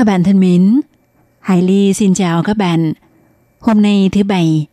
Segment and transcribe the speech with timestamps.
[0.00, 0.80] Các bạn thân mến,
[1.40, 2.92] Hải Ly xin chào các bạn.
[3.60, 4.66] Hôm nay thứ Bảy,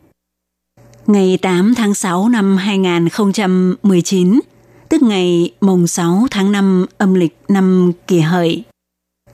[1.06, 4.40] ngày 8 tháng 6 năm 2019,
[4.88, 8.64] tức ngày mùng 6 tháng 5 âm lịch năm kỷ hợi.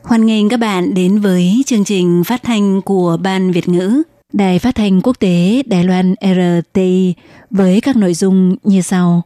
[0.02, 4.58] Hoan nghênh các bạn đến với chương trình phát thanh của Ban Việt ngữ, Đài
[4.58, 7.14] Phát thanh Quốc tế Đài Loan RTI
[7.50, 9.22] với các nội dung như sau.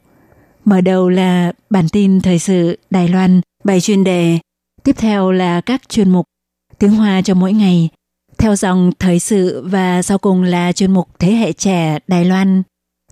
[0.65, 4.39] Mở đầu là bản tin thời sự Đài Loan, bài chuyên đề.
[4.85, 6.27] Tiếp theo là các chuyên mục
[6.79, 7.89] tiếng Hoa cho mỗi ngày,
[8.39, 12.63] theo dòng thời sự và sau cùng là chuyên mục Thế hệ trẻ Đài Loan.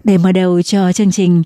[0.05, 1.43] Để mở đầu cho chương trình,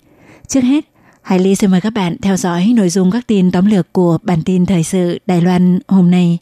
[0.48, 0.84] trước hết,
[1.22, 4.18] Hải Ly xin mời các bạn theo dõi nội dung các tin tóm lược của
[4.22, 6.38] bản tin thời sự Đài Loan hôm nay.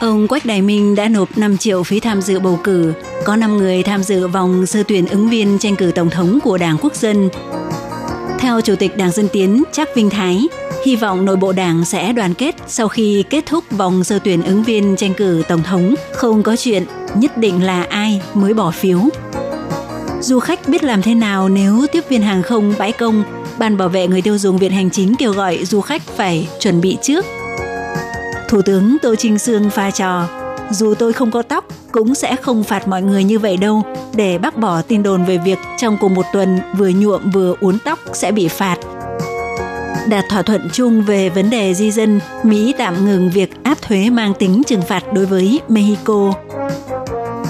[0.00, 2.92] Ông Quách Đại Minh đã nộp 5 triệu phí tham dự bầu cử.
[3.24, 6.58] Có 5 người tham dự vòng sơ tuyển ứng viên tranh cử tổng thống của
[6.58, 7.28] Đảng Quốc dân.
[8.44, 10.48] Theo Chủ tịch Đảng Dân Tiến Trác Vinh Thái,
[10.84, 14.42] hy vọng nội bộ đảng sẽ đoàn kết sau khi kết thúc vòng sơ tuyển
[14.42, 16.84] ứng viên tranh cử tổng thống, không có chuyện
[17.14, 19.00] nhất định là ai mới bỏ phiếu.
[20.20, 23.24] Du khách biết làm thế nào nếu tiếp viên hàng không bãi công,
[23.58, 26.80] Ban bảo vệ người tiêu dùng Viện Hành Chính kêu gọi du khách phải chuẩn
[26.80, 27.24] bị trước.
[28.48, 30.28] Thủ tướng Tô Trinh Sương pha trò,
[30.70, 33.82] dù tôi không có tóc cũng sẽ không phạt mọi người như vậy đâu,
[34.14, 37.78] để bác bỏ tin đồn về việc trong cùng một tuần vừa nhuộm vừa uốn
[37.84, 38.76] tóc sẽ bị phạt–
[40.06, 44.10] đạt thỏa thuận chung về vấn đề di dân, Mỹ tạm ngừng việc áp thuế
[44.10, 46.32] mang tính trừng phạt đối với Mexico.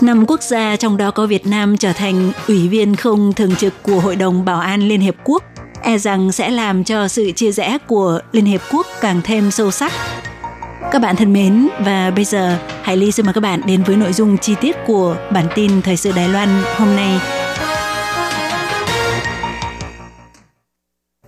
[0.00, 3.82] Năm quốc gia trong đó có Việt Nam trở thành ủy viên không thường trực
[3.82, 5.42] của Hội đồng Bảo an Liên Hiệp Quốc,
[5.82, 9.70] e rằng sẽ làm cho sự chia rẽ của Liên Hiệp Quốc càng thêm sâu
[9.70, 9.92] sắc.
[10.92, 13.96] Các bạn thân mến, và bây giờ Hải Ly xin mời các bạn đến với
[13.96, 17.20] nội dung chi tiết của bản tin Thời sự Đài Loan hôm nay.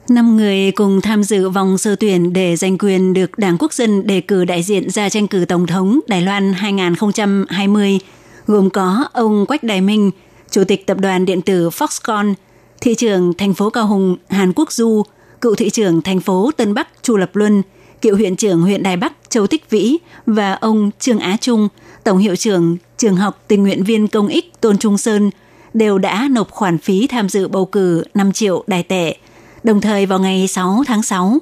[0.09, 4.07] Năm người cùng tham dự vòng sơ tuyển để giành quyền được Đảng Quốc dân
[4.07, 7.99] đề cử đại diện ra tranh cử Tổng thống Đài Loan 2020,
[8.47, 10.11] gồm có ông Quách Đại Minh,
[10.51, 12.35] Chủ tịch Tập đoàn Điện tử Foxconn,
[12.81, 15.03] thị trưởng thành phố Cao Hùng Hàn Quốc Du,
[15.41, 17.63] cựu thị trưởng thành phố Tân Bắc Chu Lập Luân,
[18.03, 19.97] cựu huyện trưởng huyện Đài Bắc Châu Tích Vĩ
[20.27, 21.69] và ông Trương Á Trung,
[22.05, 25.31] tổng hiệu trưởng trường học tình nguyện viên công ích Tôn Trung Sơn,
[25.75, 29.17] đều đã nộp khoản phí tham dự bầu cử 5 triệu đài tệ–
[29.67, 31.39] Đồng thời vào ngày 6 tháng 6,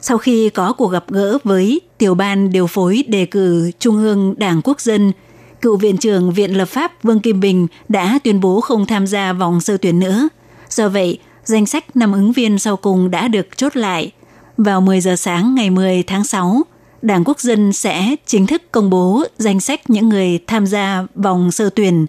[0.00, 4.34] sau khi có cuộc gặp gỡ với tiểu ban điều phối đề cử Trung ương
[4.38, 5.12] Đảng Quốc dân,
[5.60, 9.32] cựu viện trưởng Viện Lập pháp Vương Kim Bình đã tuyên bố không tham gia
[9.32, 10.28] vòng sơ tuyển nữa.
[10.70, 14.12] Do vậy, danh sách năm ứng viên sau cùng đã được chốt lại.
[14.56, 16.62] Vào 10 giờ sáng ngày 10 tháng 6,
[17.02, 21.50] Đảng Quốc dân sẽ chính thức công bố danh sách những người tham gia vòng
[21.50, 22.06] sơ tuyển.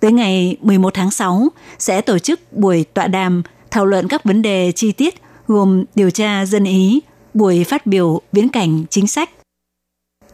[0.00, 1.48] Tới ngày 11 tháng 6
[1.78, 5.14] sẽ tổ chức buổi tọa đàm thảo luận các vấn đề chi tiết
[5.46, 7.00] gồm điều tra dân ý,
[7.34, 9.30] buổi phát biểu viễn cảnh chính sách.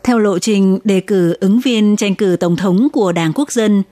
[0.02, 3.82] Theo lộ trình đề cử ứng viên tranh cử tổng thống của Đảng Quốc dân,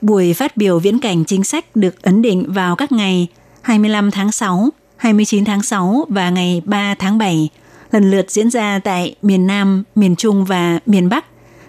[0.00, 3.26] buổi phát biểu viễn cảnh chính sách được ấn định vào các ngày
[3.62, 4.68] 25 tháng 6,
[4.98, 7.48] 29 tháng 6 và ngày 3 tháng 7,
[7.90, 11.24] lần lượt diễn ra tại miền Nam, miền Trung và miền Bắc.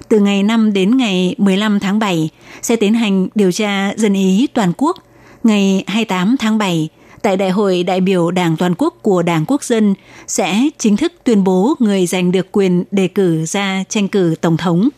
[0.09, 2.29] Từ ngày 5 đến ngày 15 tháng 7
[2.62, 4.97] sẽ tiến hành điều tra dân ý toàn quốc.
[5.44, 6.89] Ngày 28 tháng 7
[7.22, 9.95] tại Đại hội đại biểu Đảng Toàn quốc của Đảng Quốc dân
[10.28, 14.57] sẽ chính thức tuyên bố người giành được quyền đề cử ra tranh cử Tổng
[14.57, 14.89] thống.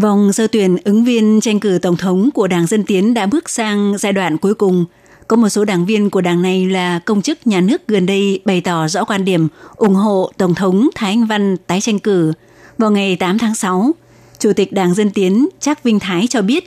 [0.00, 3.50] Vòng sơ tuyển ứng viên tranh cử Tổng thống của Đảng Dân Tiến đã bước
[3.50, 4.84] sang giai đoạn cuối cùng.
[5.28, 8.40] Có một số đảng viên của đảng này là công chức nhà nước gần đây
[8.44, 12.32] bày tỏ rõ quan điểm ủng hộ Tổng thống Thái Anh Văn tái tranh cử.
[12.78, 13.92] Vào ngày 8 tháng 6,
[14.38, 16.64] Chủ tịch Đảng Dân Tiến Trác Vinh Thái cho biết,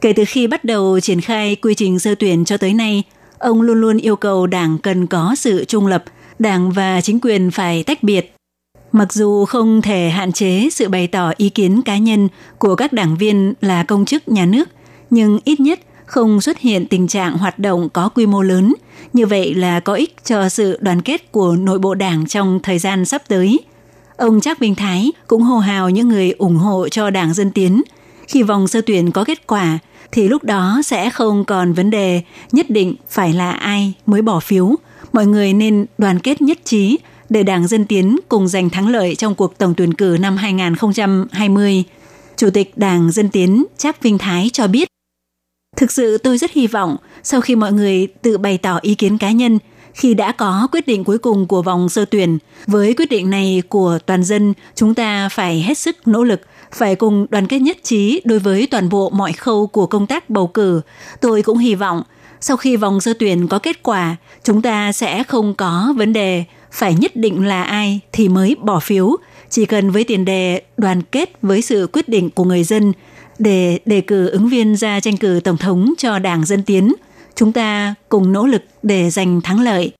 [0.00, 3.02] kể từ khi bắt đầu triển khai quy trình sơ tuyển cho tới nay,
[3.38, 6.04] ông luôn luôn yêu cầu Đảng cần có sự trung lập,
[6.38, 8.35] Đảng và chính quyền phải tách biệt.
[8.92, 12.28] Mặc dù không thể hạn chế sự bày tỏ ý kiến cá nhân
[12.58, 14.68] của các đảng viên là công chức nhà nước,
[15.10, 18.74] nhưng ít nhất không xuất hiện tình trạng hoạt động có quy mô lớn,
[19.12, 22.78] như vậy là có ích cho sự đoàn kết của nội bộ đảng trong thời
[22.78, 23.60] gian sắp tới–
[24.16, 27.82] Ông Trác Bình Thái cũng hô hào những người ủng hộ cho Đảng Dân Tiến.
[28.28, 29.78] Khi vòng sơ tuyển có kết quả,
[30.12, 32.22] thì lúc đó sẽ không còn vấn đề
[32.52, 34.74] nhất định phải là ai mới bỏ phiếu.
[35.12, 39.14] Mọi người nên đoàn kết nhất trí để Đảng Dân Tiến cùng giành thắng lợi
[39.14, 41.84] trong cuộc tổng tuyển cử năm 2020.
[42.36, 44.88] Chủ tịch Đảng Dân Tiến Trác Vinh Thái cho biết,
[45.76, 49.18] Thực sự tôi rất hy vọng sau khi mọi người tự bày tỏ ý kiến
[49.18, 49.58] cá nhân
[49.94, 53.62] khi đã có quyết định cuối cùng của vòng sơ tuyển, với quyết định này
[53.68, 56.40] của toàn dân, chúng ta phải hết sức nỗ lực,
[56.72, 60.30] phải cùng đoàn kết nhất trí đối với toàn bộ mọi khâu của công tác
[60.30, 60.80] bầu cử.
[61.20, 62.02] Tôi cũng hy vọng
[62.40, 66.44] sau khi vòng sơ tuyển có kết quả, chúng ta sẽ không có vấn đề
[66.72, 69.16] phải nhất định là ai thì mới bỏ phiếu,
[69.50, 72.92] chỉ cần với tiền đề đoàn kết với sự quyết định của người dân
[73.38, 76.94] để đề cử ứng viên ra tranh cử tổng thống cho Đảng Dân Tiến,
[77.34, 79.92] chúng ta cùng nỗ lực để giành thắng lợi.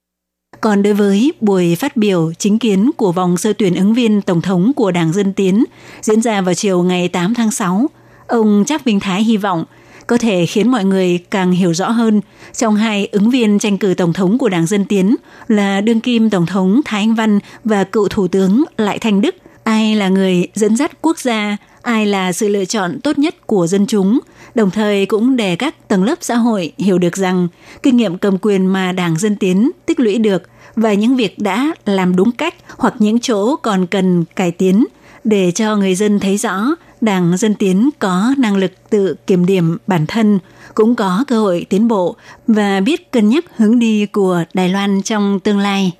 [0.61, 4.41] Còn đối với buổi phát biểu chính kiến của vòng sơ tuyển ứng viên tổng
[4.41, 5.65] thống của Đảng Dân Tiến
[6.01, 7.91] diễn ra vào chiều ngày 8 tháng 6,
[8.27, 9.65] ông Trác Vinh Thái hy vọng
[10.07, 12.21] có thể khiến mọi người càng hiểu rõ hơn
[12.57, 15.17] trong hai ứng viên tranh cử tổng thống của Đảng Dân Tiến
[15.49, 19.35] là đương kim tổng thống Thái Anh Văn và cựu thủ tướng Lại Thanh Đức.
[19.65, 23.67] Ai là người dẫn dắt quốc gia, ai là sự lựa chọn tốt nhất của
[23.67, 24.19] dân chúng,
[24.55, 27.49] đồng thời cũng để các tầng lớp xã hội hiểu được rằng
[27.83, 30.43] kinh nghiệm cầm quyền mà Đảng Dân Tiến tích lũy được
[30.77, 34.85] và những việc đã làm đúng cách hoặc những chỗ còn cần cải tiến
[35.25, 36.67] để cho người dân thấy rõ
[37.01, 40.39] Đảng Dân Tiến có năng lực tự kiểm điểm bản thân,
[40.75, 42.17] cũng có cơ hội tiến bộ
[42.47, 45.93] và biết cân nhắc hướng đi của Đài Loan trong tương lai.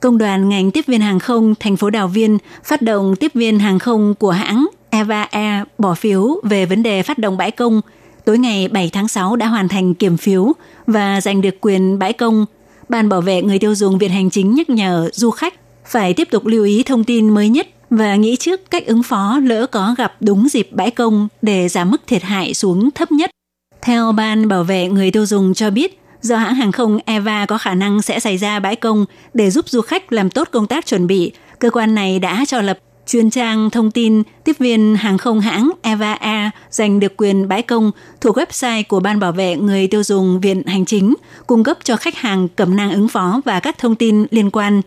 [0.00, 3.58] Công đoàn ngành tiếp viên hàng không thành phố Đào Viên phát động tiếp viên
[3.58, 7.80] hàng không của hãng Eva Air bỏ phiếu về vấn đề phát động bãi công.
[8.24, 10.52] Tối ngày 7 tháng 6 đã hoàn thành kiểm phiếu
[10.86, 12.46] và giành được quyền bãi công
[12.88, 15.54] Ban bảo vệ người tiêu dùng Viện Hành Chính nhắc nhở du khách
[15.86, 19.40] phải tiếp tục lưu ý thông tin mới nhất và nghĩ trước cách ứng phó
[19.42, 23.30] lỡ có gặp đúng dịp bãi công để giảm mức thiệt hại xuống thấp nhất.
[23.82, 27.58] Theo Ban bảo vệ người tiêu dùng cho biết, do hãng hàng không Eva có
[27.58, 29.04] khả năng sẽ xảy ra bãi công
[29.34, 32.60] để giúp du khách làm tốt công tác chuẩn bị, cơ quan này đã cho
[32.60, 37.48] lập chuyên trang thông tin tiếp viên hàng không hãng Eva Air giành được quyền
[37.48, 37.90] bãi công
[38.20, 41.14] thuộc website của Ban Bảo vệ Người tiêu dùng Viện Hành Chính,
[41.46, 44.82] cung cấp cho khách hàng cẩm nang ứng phó và các thông tin liên quan.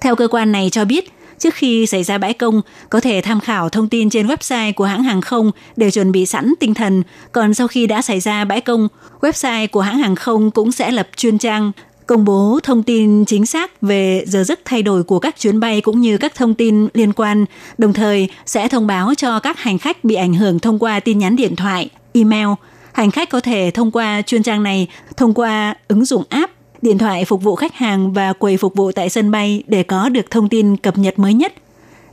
[0.00, 3.40] Theo cơ quan này cho biết, trước khi xảy ra bãi công có thể tham
[3.40, 7.02] khảo thông tin trên website của hãng hàng không để chuẩn bị sẵn tinh thần.
[7.32, 8.88] Còn sau khi đã xảy ra bãi công,
[9.20, 11.72] website của hãng hàng không cũng sẽ lập chuyên trang
[12.06, 15.80] công bố thông tin chính xác về giờ giấc thay đổi của các chuyến bay
[15.80, 17.44] cũng như các thông tin liên quan,
[17.78, 21.18] đồng thời sẽ thông báo cho các hành khách bị ảnh hưởng thông qua tin
[21.18, 22.48] nhắn điện thoại, email.
[22.92, 26.52] Hành khách có thể thông qua chuyên trang này thông qua ứng dụng app,
[26.82, 30.08] điện thoại phục vụ khách hàng và quầy phục vụ tại sân bay để có
[30.08, 31.52] được thông tin cập nhật mới nhất.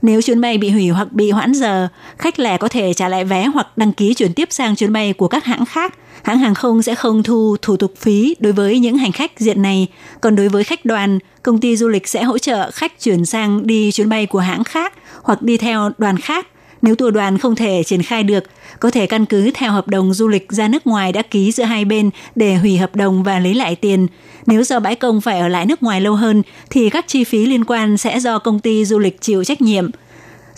[0.02, 1.88] Nếu chuyến bay bị hủy hoặc bị hoãn giờ,
[2.18, 5.14] khách lẻ có thể trả lại vé hoặc đăng ký chuyển tiếp sang chuyến bay
[5.14, 8.80] của các hãng khác– hãng hàng không sẽ không thu thủ tục phí đối với
[8.80, 9.88] những hành khách diện này.
[10.22, 13.68] Còn đối với khách đoàn, công ty du lịch sẽ hỗ trợ khách chuyển sang
[13.68, 16.48] đi chuyến bay của hãng khác hoặc đi theo đoàn khác.
[16.82, 18.44] Nếu tour đoàn không thể triển khai được,
[18.80, 21.64] có thể căn cứ theo hợp đồng du lịch ra nước ngoài đã ký giữa
[21.64, 24.08] hai bên để hủy hợp đồng và lấy lại tiền.
[24.46, 27.46] Nếu do bãi công phải ở lại nước ngoài lâu hơn, thì các chi phí
[27.46, 29.90] liên quan sẽ do công ty du lịch chịu trách nhiệm–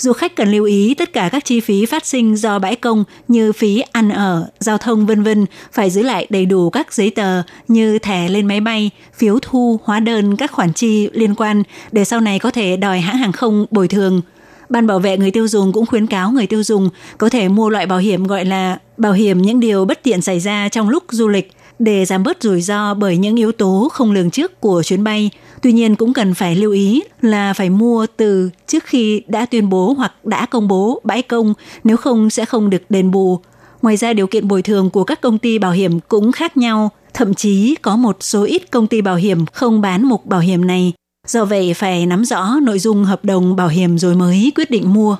[0.04, 3.04] Du khách cần lưu ý tất cả các chi phí phát sinh do bãi công
[3.28, 7.10] như phí ăn ở, giao thông vân vân phải giữ lại đầy đủ các giấy
[7.10, 11.64] tờ như thẻ lên máy bay, phiếu thu, hóa đơn các khoản chi liên quan
[11.92, 14.22] để sau này có thể đòi hãng hàng không bồi thường.
[14.70, 17.70] Ban bảo vệ người tiêu dùng cũng khuyến cáo người tiêu dùng có thể mua
[17.70, 21.04] loại bảo hiểm gọi là bảo hiểm những điều bất tiện xảy ra trong lúc
[21.10, 24.84] du lịch để giảm bớt rủi ro bởi những yếu tố không lường trước của
[24.84, 25.30] chuyến bay
[25.64, 29.70] Tuy nhiên cũng cần phải lưu ý là phải mua từ trước khi đã tuyên
[29.70, 31.54] bố hoặc đã công bố bãi công,
[31.84, 33.40] nếu không sẽ không được đền bù.
[33.82, 36.92] Ngoài ra điều kiện bồi thường của các công ty bảo hiểm cũng khác nhau,
[37.14, 40.68] thậm chí có một số ít công ty bảo hiểm không bán mục bảo hiểm
[40.68, 40.94] này.
[41.28, 44.94] Do vậy phải nắm rõ nội dung hợp đồng bảo hiểm rồi mới quyết định
[44.94, 45.18] mua.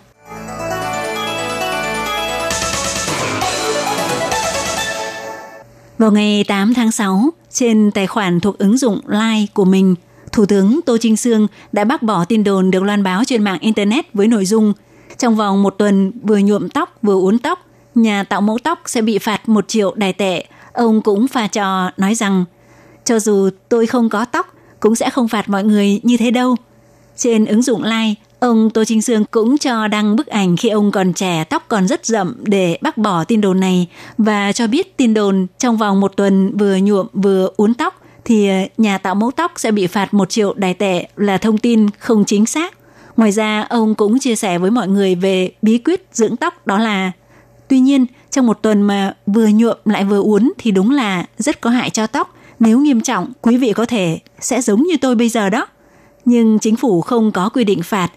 [5.98, 9.96] Vào ngày 8 tháng 6, trên tài khoản thuộc ứng dụng Line của mình,
[10.34, 13.58] Thủ tướng Tô Trinh Sương đã bác bỏ tin đồn được loan báo trên mạng
[13.62, 14.74] Internet với nội dung
[15.18, 17.60] trong vòng một tuần vừa nhuộm tóc vừa uốn tóc,
[17.96, 20.46] nhà tạo mẫu tóc sẽ bị phạt một triệu đài tệ.
[20.74, 22.46] Ông cũng pha trò nói rằng
[23.06, 26.56] cho dù tôi không có tóc cũng sẽ không phạt mọi người như thế đâu.
[27.18, 30.92] Trên ứng dụng Line, ông Tô Trinh Sương cũng cho đăng bức ảnh khi ông
[30.92, 33.88] còn trẻ tóc còn rất rậm để bác bỏ tin đồn này
[34.18, 38.48] và cho biết tin đồn trong vòng một tuần vừa nhuộm vừa uốn tóc thì
[38.48, 41.90] ờ, nhà tạo mẫu tóc sẽ bị phạt 1 triệu đài tệ là thông tin
[42.00, 42.78] không chính xác.
[43.18, 46.78] Ngoài ra, ông cũng chia sẻ với mọi người về bí quyết dưỡng tóc đó
[46.80, 47.12] là
[47.68, 51.62] Tuy nhiên, trong một tuần mà vừa nhuộm lại vừa uốn thì đúng là rất
[51.62, 52.36] có hại cho tóc.
[52.60, 55.68] Nếu nghiêm trọng, quý vị có thể sẽ giống như tôi bây giờ đó.
[56.26, 58.10] Nhưng chính phủ không có quy định phạt.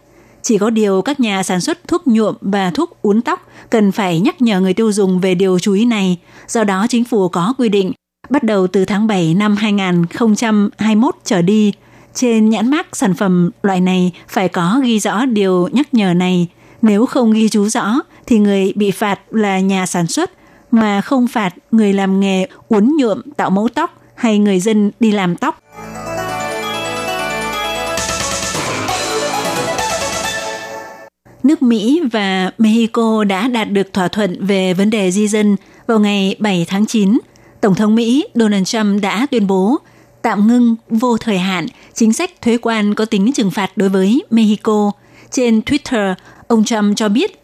[0.43, 4.21] Chỉ có điều các nhà sản xuất thuốc nhuộm và thuốc uốn tóc cần phải
[4.21, 6.19] nhắc nhở người tiêu dùng về điều chú ý này.
[6.49, 7.93] Do đó chính phủ có quy định
[8.31, 11.73] bắt đầu từ tháng 7 năm 2021 trở đi,
[12.15, 16.49] trên nhãn mác sản phẩm loại này phải có ghi rõ điều nhắc nhở này.
[16.83, 17.95] Nếu không ghi chú rõ
[18.27, 20.31] thì người bị phạt là nhà sản xuất
[20.71, 25.13] mà không phạt người làm nghề uốn nhuộm tạo mẫu tóc hay người dân đi
[25.13, 25.59] làm tóc.
[31.43, 35.57] Nước Mỹ và Mexico đã đạt được thỏa thuận về vấn đề di dân
[35.87, 37.19] vào ngày 7 tháng 9.
[37.67, 39.77] Tổng thống Mỹ Donald Trump đã tuyên bố
[40.23, 44.23] tạm ngưng vô thời hạn chính sách thuế quan có tính trừng phạt đối với
[44.31, 44.91] Mexico.
[45.31, 46.15] Trên Twitter,
[46.49, 47.43] ông Trump cho biết,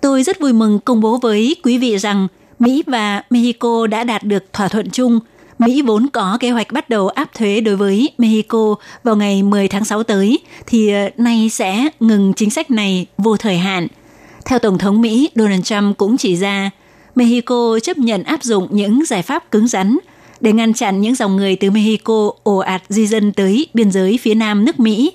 [0.00, 4.24] Tôi rất vui mừng công bố với quý vị rằng Mỹ và Mexico đã đạt
[4.24, 5.20] được thỏa thuận chung.
[5.58, 9.68] Mỹ vốn có kế hoạch bắt đầu áp thuế đối với Mexico vào ngày 10
[9.68, 13.86] tháng 6 tới, thì ờ, nay sẽ ngừng chính sách này vô thời hạn.
[14.44, 16.70] Theo Tổng thống Mỹ, Donald Trump cũng chỉ ra,
[17.18, 19.98] Mexico chấp nhận áp dụng những giải pháp cứng rắn
[20.40, 24.18] để ngăn chặn những dòng người từ Mexico ồ ạt di dân tới biên giới
[24.22, 25.12] phía nam nước Mỹ.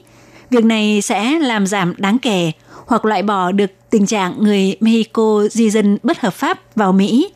[0.49, 2.51] Việc này sẽ làm giảm đáng kể
[2.85, 7.29] hoặc loại bỏ được tình trạng người Mexico di dân bất hợp pháp vào Mỹ.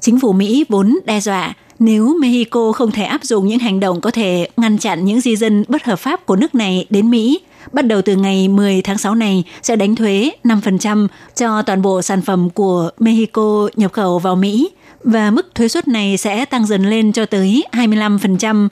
[0.00, 4.00] Chính phủ Mỹ vốn đe dọa nếu Mexico không thể áp dụng những hành động
[4.00, 7.40] có thể ngăn chặn những di dân bất hợp pháp của nước này đến Mỹ,
[7.72, 12.02] bắt đầu từ ngày 10 tháng 6 này sẽ đánh thuế 5% cho toàn bộ
[12.02, 14.70] sản phẩm của Mexico nhập khẩu vào Mỹ
[15.04, 18.68] và mức thuế suất này sẽ tăng dần lên cho tới 25%.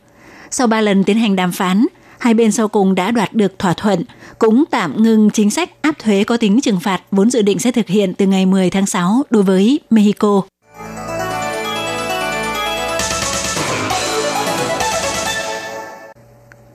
[0.50, 1.86] Sau 3 lần tiến hành đàm phán,
[2.18, 4.04] hai bên sau cùng đã đoạt được thỏa thuận,
[4.38, 7.72] cũng tạm ngừng chính sách áp thuế có tính trừng phạt vốn dự định sẽ
[7.72, 10.42] thực hiện từ ngày 10 tháng 6 đối với Mexico.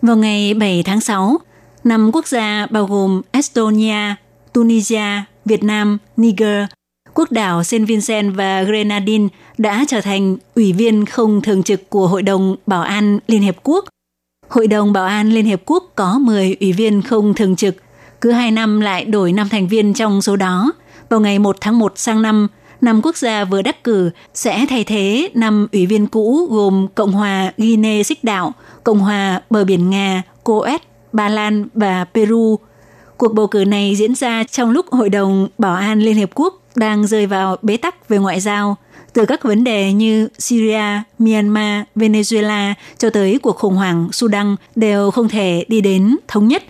[0.02, 1.38] Vào ngày 7 tháng 6,
[1.84, 4.16] năm quốc gia bao gồm Estonia,
[4.54, 6.66] Tunisia, Việt Nam, Niger,
[7.14, 12.08] quốc đảo Saint Vincent và Grenadine đã trở thành ủy viên không thường trực của
[12.08, 13.86] Hội đồng Bảo an Liên Hiệp Quốc–
[14.52, 17.76] Hội đồng Bảo an Liên Hiệp Quốc có 10 ủy viên không thường trực,
[18.22, 20.72] cứ 2 năm lại đổi 5 thành viên trong số đó.
[21.10, 22.48] Vào ngày 1 tháng 1 sang năm,
[22.82, 27.12] năm quốc gia vừa đắc cử sẽ thay thế năm ủy viên cũ gồm Cộng
[27.12, 30.82] hòa Guinea Xích Đạo, Cộng hòa Bờ Biển Nga, Coet,
[31.14, 32.60] Ba Lan và Peru.
[33.18, 36.62] Cuộc bầu cử này diễn ra trong lúc Hội đồng Bảo an Liên Hiệp Quốc
[36.76, 38.76] đang rơi vào bế tắc về ngoại giao–
[39.14, 45.12] từ các vấn đề như Syria, Myanmar, Venezuela cho tới cuộc khủng hoảng Sudan đều
[45.12, 46.64] không thể đi đến thống nhất.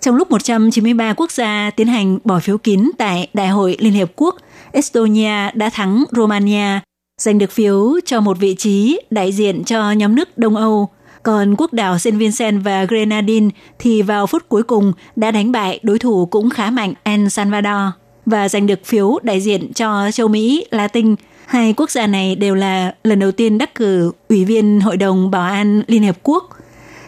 [0.00, 4.10] Trong lúc 193 quốc gia tiến hành bỏ phiếu kín tại Đại hội Liên Hiệp
[4.16, 4.36] Quốc,
[4.72, 6.80] Estonia đã thắng Romania,
[7.20, 10.88] giành được phiếu cho một vị trí đại diện cho nhóm nước Đông Âu.
[11.26, 15.80] Còn quốc đảo Saint Vincent và Grenadine thì vào phút cuối cùng đã đánh bại
[15.82, 17.92] đối thủ cũng khá mạnh El Salvador
[18.26, 21.14] và giành được phiếu đại diện cho châu Mỹ Latin
[21.46, 25.30] Hai quốc gia này đều là lần đầu tiên đắc cử Ủy viên Hội đồng
[25.30, 26.44] Bảo an Liên Hợp Quốc.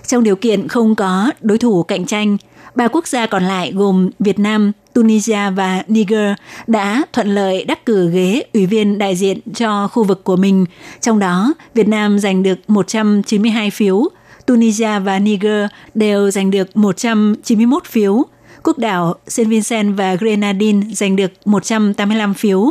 [0.07, 2.37] Trong điều kiện không có đối thủ cạnh tranh,
[2.75, 6.35] ba quốc gia còn lại gồm Việt Nam, Tunisia và Niger
[6.67, 10.65] đã thuận lợi đắc cử ghế ủy viên đại diện cho khu vực của mình.
[11.01, 14.03] Trong đó, Việt Nam giành được 192 phiếu,
[14.47, 18.23] Tunisia và Niger đều giành được 191 phiếu.
[18.63, 22.71] Quốc đảo Saint Vincent và Grenadines giành được 185 phiếu.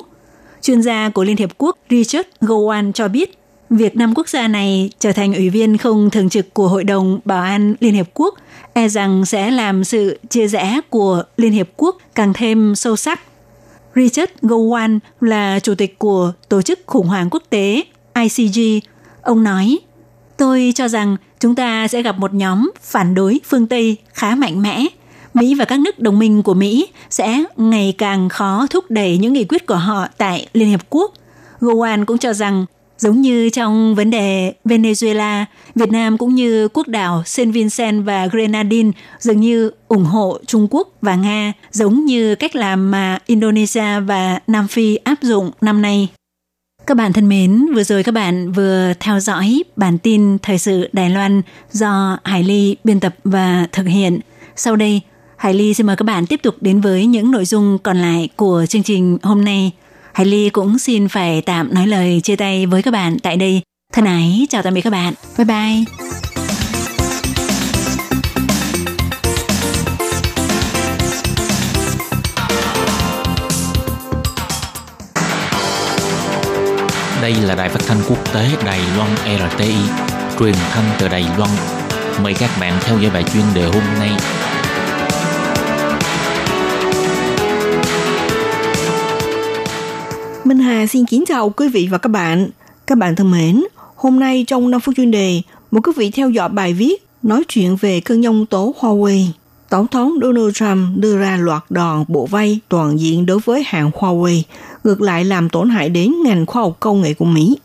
[0.62, 3.38] Chuyên gia của Liên Hiệp Quốc Richard Gowan cho biết,
[3.70, 7.20] việc năm quốc gia này trở thành ủy viên không thường trực của Hội đồng
[7.26, 8.36] Bảo an Liên Hiệp Quốc
[8.78, 13.22] e rằng sẽ làm sự chia rẽ của Liên Hiệp Quốc càng thêm sâu sắc.
[13.96, 17.84] Richard Gowan là chủ tịch của Tổ chức Khủng hoảng Quốc tế
[18.16, 18.88] ICG.
[19.22, 19.78] Ông nói,
[20.38, 24.62] tôi cho rằng chúng ta sẽ gặp một nhóm phản đối phương Tây khá mạnh
[24.62, 24.86] mẽ
[25.34, 29.34] Mỹ và các nước đồng minh của Mỹ sẽ ngày càng khó thúc đẩy những
[29.34, 31.14] nghị quyết của họ tại Liên Hiệp Quốc.
[31.60, 32.66] Gowan cũng cho rằng
[32.98, 38.28] Giống như trong vấn đề Venezuela, Việt Nam cũng như quốc đảo Saint Vincent và
[38.28, 44.00] Grenadine dường như ủng hộ Trung Quốc và Nga, giống như cách làm mà Indonesia
[44.00, 46.08] và Nam Phi áp dụng năm nay.
[46.88, 50.90] Các bạn thân mến, vừa rồi các bạn vừa theo dõi bản tin thời sự
[50.94, 54.20] Đài Loan do Hải Ly biên tập và thực hiện.
[54.56, 55.02] Sau đây,
[55.38, 58.30] Hải Ly xin mời các bạn tiếp tục đến với những nội dung còn lại
[58.36, 59.72] của chương trình hôm nay.
[60.18, 63.62] Hải Ly cũng xin phải tạm nói lời chia tay với các bạn tại đây.
[63.94, 65.14] Thân ái, chào tạm biệt các bạn.
[65.38, 65.84] Bye bye.
[77.22, 79.76] Đây là đài phát thanh quốc tế Đài Loan RTI,
[80.40, 81.52] truyền thanh từ Đài Loan.
[82.24, 84.12] Mời các bạn theo dõi bài chuyên đề hôm nay
[90.48, 92.50] Minh Hà xin kính chào quý vị và các bạn.
[92.88, 93.64] Các bạn thân mến,
[93.96, 97.44] hôm nay trong 5 phút chuyên đề, một quý vị theo dõi bài viết nói
[97.48, 99.26] chuyện về cơn nhông tố Huawei.
[99.70, 103.92] Tổng thống Donald Trump đưa ra loạt đòn bộ vay toàn diện đối với hãng
[103.92, 104.42] Huawei,
[104.84, 107.58] ngược lại làm tổn hại đến ngành khoa học công nghệ của Mỹ.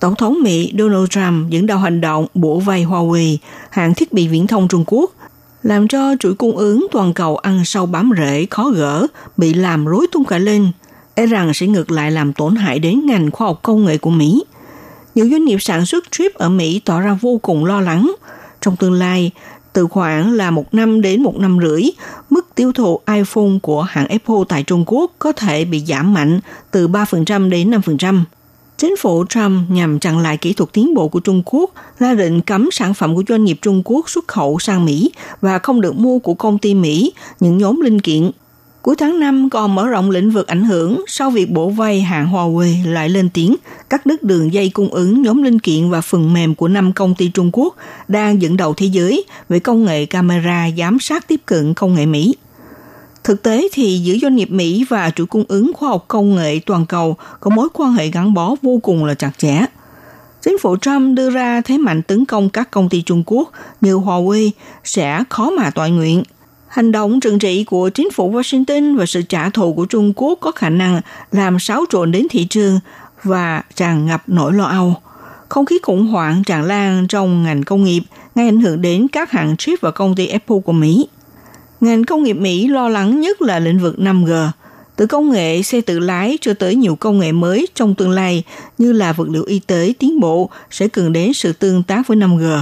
[0.00, 3.36] Tổng thống Mỹ Donald Trump dẫn đầu hành động bổ vay Huawei,
[3.70, 5.10] hãng thiết bị viễn thông Trung Quốc,
[5.62, 9.86] làm cho chuỗi cung ứng toàn cầu ăn sâu bám rễ khó gỡ, bị làm
[9.86, 10.72] rối tung cả lên,
[11.20, 14.10] e rằng sẽ ngược lại làm tổn hại đến ngành khoa học công nghệ của
[14.10, 14.44] Mỹ.
[15.14, 18.12] Nhiều doanh nghiệp sản xuất chip ở Mỹ tỏ ra vô cùng lo lắng.
[18.60, 19.30] Trong tương lai,
[19.72, 21.82] từ khoảng là một năm đến một năm rưỡi,
[22.30, 26.40] mức tiêu thụ iPhone của hãng Apple tại Trung Quốc có thể bị giảm mạnh
[26.70, 28.22] từ 3% đến 5%.
[28.76, 32.40] Chính phủ Trump nhằm chặn lại kỹ thuật tiến bộ của Trung Quốc ra định
[32.40, 35.96] cấm sản phẩm của doanh nghiệp Trung Quốc xuất khẩu sang Mỹ và không được
[35.96, 38.30] mua của công ty Mỹ những nhóm linh kiện
[38.82, 42.32] Cuối tháng 5 còn mở rộng lĩnh vực ảnh hưởng, sau việc bổ vay hãng
[42.32, 43.56] Huawei lại lên tiếng,
[43.90, 47.14] cắt đứt đường dây cung ứng nhóm linh kiện và phần mềm của năm công
[47.14, 47.76] ty Trung Quốc
[48.08, 52.06] đang dẫn đầu thế giới về công nghệ camera giám sát tiếp cận công nghệ
[52.06, 52.34] Mỹ.
[53.24, 56.60] Thực tế thì giữa doanh nghiệp Mỹ và chuỗi cung ứng khoa học công nghệ
[56.66, 59.64] toàn cầu có mối quan hệ gắn bó vô cùng là chặt chẽ.
[60.42, 63.94] Chính phủ Trump đưa ra thế mạnh tấn công các công ty Trung Quốc như
[63.94, 64.50] Huawei
[64.84, 66.22] sẽ khó mà tọa nguyện–
[66.70, 70.38] Hành động trừng trị của chính phủ Washington và sự trả thù của Trung Quốc
[70.40, 71.00] có khả năng
[71.32, 72.80] làm xáo trộn đến thị trường
[73.22, 74.94] và tràn ngập nỗi lo âu.
[75.48, 78.02] Không khí khủng hoảng tràn lan trong ngành công nghiệp
[78.34, 81.08] gây ảnh hưởng đến các hãng chip và công ty Apple của Mỹ.
[81.80, 84.48] Ngành công nghiệp Mỹ lo lắng nhất là lĩnh vực 5G,
[84.96, 88.44] từ công nghệ xe tự lái cho tới nhiều công nghệ mới trong tương lai
[88.78, 92.16] như là vật liệu y tế tiến bộ sẽ cần đến sự tương tác với
[92.16, 92.60] 5G.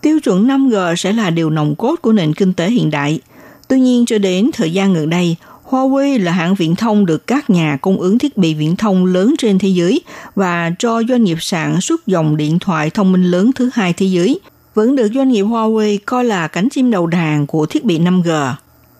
[0.00, 3.20] Tiêu chuẩn 5G sẽ là điều nòng cốt của nền kinh tế hiện đại–
[3.68, 7.50] Tuy nhiên cho đến thời gian gần đây, Huawei là hãng viễn thông được các
[7.50, 10.00] nhà cung ứng thiết bị viễn thông lớn trên thế giới
[10.34, 14.06] và cho doanh nghiệp sản xuất dòng điện thoại thông minh lớn thứ hai thế
[14.06, 14.40] giới,
[14.74, 18.52] vẫn được doanh nghiệp Huawei coi là cánh chim đầu đàn của thiết bị 5G.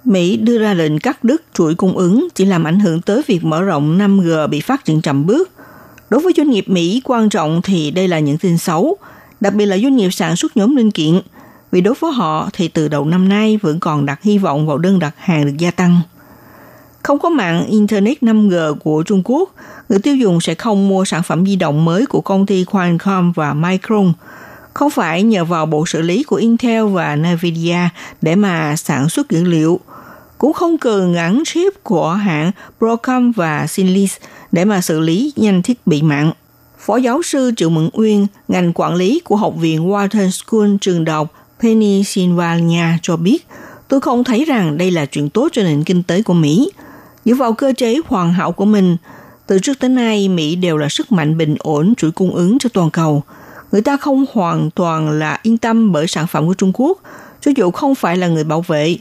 [0.04, 3.44] Mỹ đưa ra lệnh cắt đứt chuỗi cung ứng chỉ làm ảnh hưởng tới việc
[3.44, 5.50] mở rộng 5G bị phát triển chậm bước.
[6.10, 8.96] Đối với doanh nghiệp Mỹ quan trọng thì đây là những tin xấu,
[9.40, 11.20] đặc biệt là doanh nghiệp sản xuất nhóm linh kiện–
[11.72, 14.78] vì đối với họ thì từ đầu năm nay vẫn còn đặt hy vọng vào
[14.78, 16.00] đơn đặt hàng được gia tăng.
[17.02, 19.54] Không có mạng Internet 5G của Trung Quốc,
[19.88, 23.32] người tiêu dùng sẽ không mua sản phẩm di động mới của công ty Qualcomm
[23.32, 24.12] và Micron,
[24.74, 27.78] không phải nhờ vào bộ xử lý của Intel và Nvidia
[28.22, 29.80] để mà sản xuất dữ liệu,
[30.38, 32.50] cũng không cần gắn chip của hãng
[32.80, 34.16] Broadcom và Synlis
[34.52, 36.32] để mà xử lý nhanh thiết bị mạng.
[36.78, 41.04] Phó giáo sư Triệu Mẫn Uyên, ngành quản lý của Học viện Wharton School trường
[41.04, 43.46] đại học Pennsylvania cho biết,
[43.88, 46.70] tôi không thấy rằng đây là chuyện tốt cho nền kinh tế của Mỹ.
[47.24, 48.96] Dựa vào cơ chế hoàn hảo của mình,
[49.46, 52.68] từ trước tới nay Mỹ đều là sức mạnh bình ổn chuỗi cung ứng cho
[52.72, 53.22] toàn cầu.
[53.72, 56.98] Người ta không hoàn toàn là yên tâm bởi sản phẩm của Trung Quốc,
[57.40, 58.96] cho dù không phải là người bảo vệ.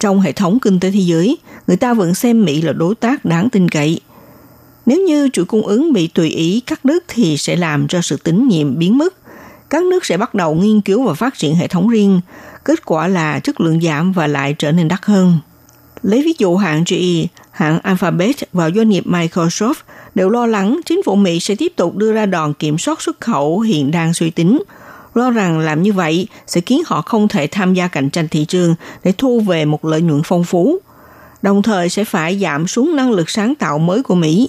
[0.00, 3.24] Trong hệ thống kinh tế thế giới, người ta vẫn xem Mỹ là đối tác
[3.24, 4.00] đáng tin cậy.
[4.86, 8.16] Nếu như chuỗi cung ứng bị tùy ý cắt đứt thì sẽ làm cho sự
[8.16, 9.14] tín nhiệm biến mất
[9.70, 12.20] các nước sẽ bắt đầu nghiên cứu và phát triển hệ thống riêng.
[12.64, 15.38] Kết quả là chất lượng giảm và lại trở nên đắt hơn.
[16.02, 19.74] Lấy ví dụ hãng GE, hãng Alphabet và doanh nghiệp Microsoft
[20.14, 23.20] đều lo lắng chính phủ Mỹ sẽ tiếp tục đưa ra đòn kiểm soát xuất
[23.20, 24.62] khẩu hiện đang suy tính,
[25.14, 28.44] lo rằng làm như vậy sẽ khiến họ không thể tham gia cạnh tranh thị
[28.44, 30.78] trường để thu về một lợi nhuận phong phú,
[31.42, 34.48] đồng thời sẽ phải giảm xuống năng lực sáng tạo mới của Mỹ.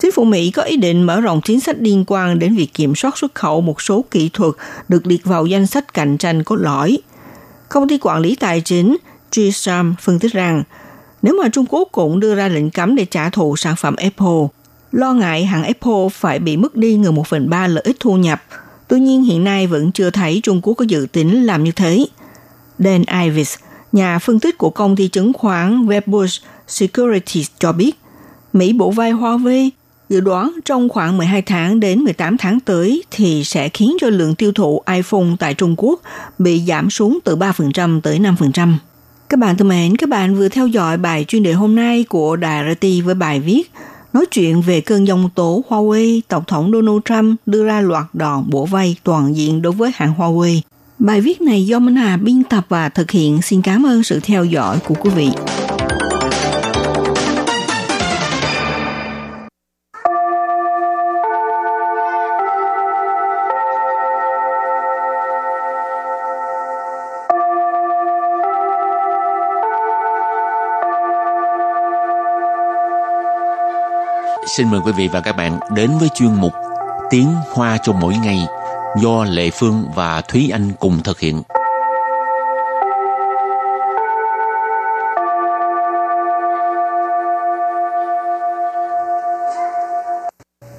[0.00, 2.94] Chính phủ Mỹ có ý định mở rộng chính sách liên quan đến việc kiểm
[2.94, 4.54] soát xuất khẩu một số kỹ thuật
[4.88, 6.98] được liệt vào danh sách cạnh tranh cốt lõi.
[7.68, 8.96] Công ty quản lý tài chính
[9.36, 10.62] GSAM phân tích rằng
[11.22, 14.46] nếu mà Trung Quốc cũng đưa ra lệnh cấm để trả thù sản phẩm Apple,
[14.92, 18.16] lo ngại hãng Apple phải bị mất đi gần một phần ba lợi ích thu
[18.16, 18.42] nhập.
[18.88, 22.06] Tuy nhiên hiện nay vẫn chưa thấy Trung Quốc có dự tính làm như thế.
[22.78, 23.58] Dan Ives,
[23.92, 27.92] nhà phân tích của công ty chứng khoán Wedbush Securities cho biết,
[28.52, 29.70] Mỹ bổ vai Huawei
[30.08, 34.34] Dự đoán trong khoảng 12 tháng đến 18 tháng tới thì sẽ khiến cho lượng
[34.34, 36.00] tiêu thụ iPhone tại Trung Quốc
[36.38, 38.74] bị giảm xuống từ 3% tới 5%.
[39.28, 42.36] Các bạn thân mến, các bạn vừa theo dõi bài chuyên đề hôm nay của
[42.36, 43.70] Đài RT với bài viết
[44.12, 48.44] nói chuyện về cơn dòng tố Huawei, Tổng thống Donald Trump đưa ra loạt đòn
[48.50, 50.60] bổ vay toàn diện đối với hãng Huawei.
[50.98, 53.42] Bài viết này do Minh Hà biên tập và thực hiện.
[53.42, 55.30] Xin cảm ơn sự theo dõi của quý vị.
[74.46, 76.52] Xin mời quý vị và các bạn đến với chuyên mục
[77.10, 78.38] Tiếng Hoa cho mỗi ngày
[79.02, 81.42] do Lệ Phương và Thúy Anh cùng thực hiện.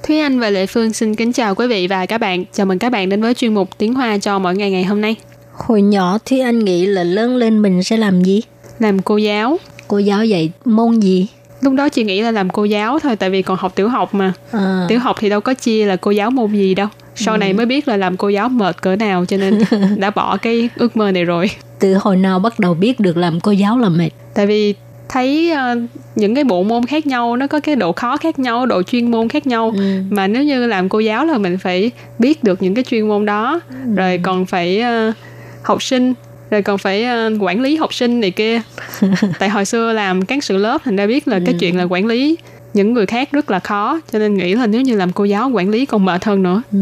[0.03, 2.45] Thúy Anh và Lệ Phương xin kính chào quý vị và các bạn.
[2.51, 5.01] Chào mừng các bạn đến với chuyên mục Tiếng Hoa cho mỗi ngày ngày hôm
[5.01, 5.15] nay.
[5.53, 8.41] Hồi nhỏ Thúy Anh nghĩ là lớn lên mình sẽ làm gì?
[8.79, 9.57] Làm cô giáo.
[9.87, 11.27] Cô giáo dạy môn gì?
[11.61, 14.13] Lúc đó chị nghĩ là làm cô giáo thôi tại vì còn học tiểu học
[14.13, 14.33] mà.
[14.51, 14.85] À.
[14.89, 16.87] Tiểu học thì đâu có chia là cô giáo môn gì đâu.
[17.15, 17.37] Sau ừ.
[17.37, 19.59] này mới biết là làm cô giáo mệt cỡ nào cho nên
[19.97, 21.49] đã bỏ cái ước mơ này rồi.
[21.79, 24.09] Từ hồi nào bắt đầu biết được làm cô giáo là mệt?
[24.33, 24.75] Tại vì
[25.09, 28.65] thấy uh, những cái bộ môn khác nhau nó có cái độ khó khác nhau
[28.65, 30.01] độ chuyên môn khác nhau ừ.
[30.09, 33.25] mà nếu như làm cô giáo là mình phải biết được những cái chuyên môn
[33.25, 33.95] đó ừ.
[33.95, 35.15] rồi còn phải uh,
[35.63, 36.13] học sinh
[36.49, 38.61] rồi còn phải uh, quản lý học sinh này kia.
[39.39, 41.43] Tại hồi xưa làm cán sự lớp thành ra biết là ừ.
[41.45, 42.37] cái chuyện là quản lý
[42.73, 45.49] những người khác rất là khó cho nên nghĩ là nếu như làm cô giáo
[45.49, 46.61] quản lý còn mệt hơn nữa.
[46.71, 46.79] Ừ.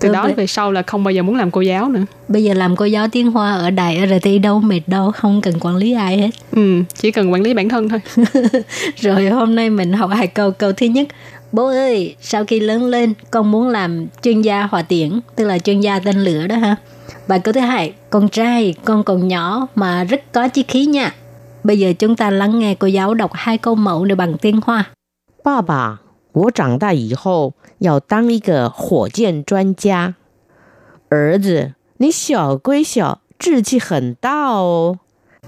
[0.00, 2.04] từ đó về sau là không bao giờ muốn làm cô giáo nữa.
[2.28, 5.54] Bây giờ làm cô giáo tiếng hoa ở đài RT đâu mệt đâu không cần
[5.60, 6.30] quản lý ai hết.
[6.52, 8.00] Ừ chỉ cần quản lý bản thân thôi.
[8.96, 11.08] Rồi hôm nay mình học hai câu câu thứ nhất.
[11.52, 15.58] Bố ơi sau khi lớn lên con muốn làm chuyên gia hỏa tiễn tức là
[15.58, 16.76] chuyên gia tên lửa đó ha
[17.27, 21.15] Bài câu thứ hai, con trai, con còn nhỏ mà rất có chí khí nha.
[21.63, 24.61] Bây giờ chúng ta lắng nghe cô giáo đọc hai câu mẫu để bằng tiếng
[24.61, 24.85] Hoa.
[25.43, 25.99] 爸爸，
[26.31, 30.15] 我长大以后要当一个火箭专家。
[31.09, 34.99] 儿子，你小归小，志气很大哦。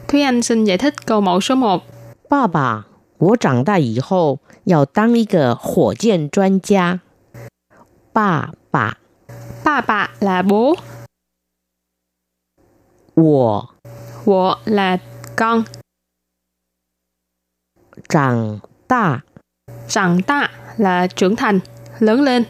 [0.07, 1.81] Thúy Anh xin giải thích câu mẫu số 1.
[2.29, 2.85] 爸爸，
[3.17, 6.99] 我长大以后要当一个火箭专家。
[8.13, 8.97] 爸爸，
[9.63, 10.75] 爸爸 là bố,
[13.20, 13.74] 我
[14.24, 14.98] 我 là
[15.36, 15.64] con.
[18.08, 19.20] Chẳng ta
[19.88, 21.60] Chẳng ta là trưởng thành,
[21.98, 22.44] lớn lên.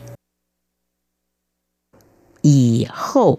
[2.43, 3.39] Yi hậu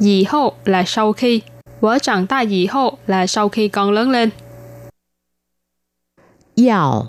[0.00, 1.42] Yi hậu là sau khi.
[1.80, 4.30] Với chẳng ta yi hậu là sau khi con lớn lên.
[6.56, 7.08] Yào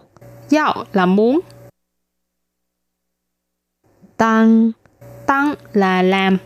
[0.51, 1.39] Yào là muốn.
[4.17, 4.71] Tăng
[5.25, 6.37] Tăng là làm.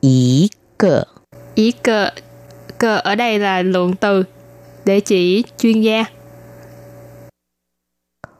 [0.00, 1.05] Ý 个
[1.55, 2.09] Ý cờ,
[2.77, 4.23] cờ ở đây là lượng từ
[4.85, 6.05] để chỉ chuyên gia.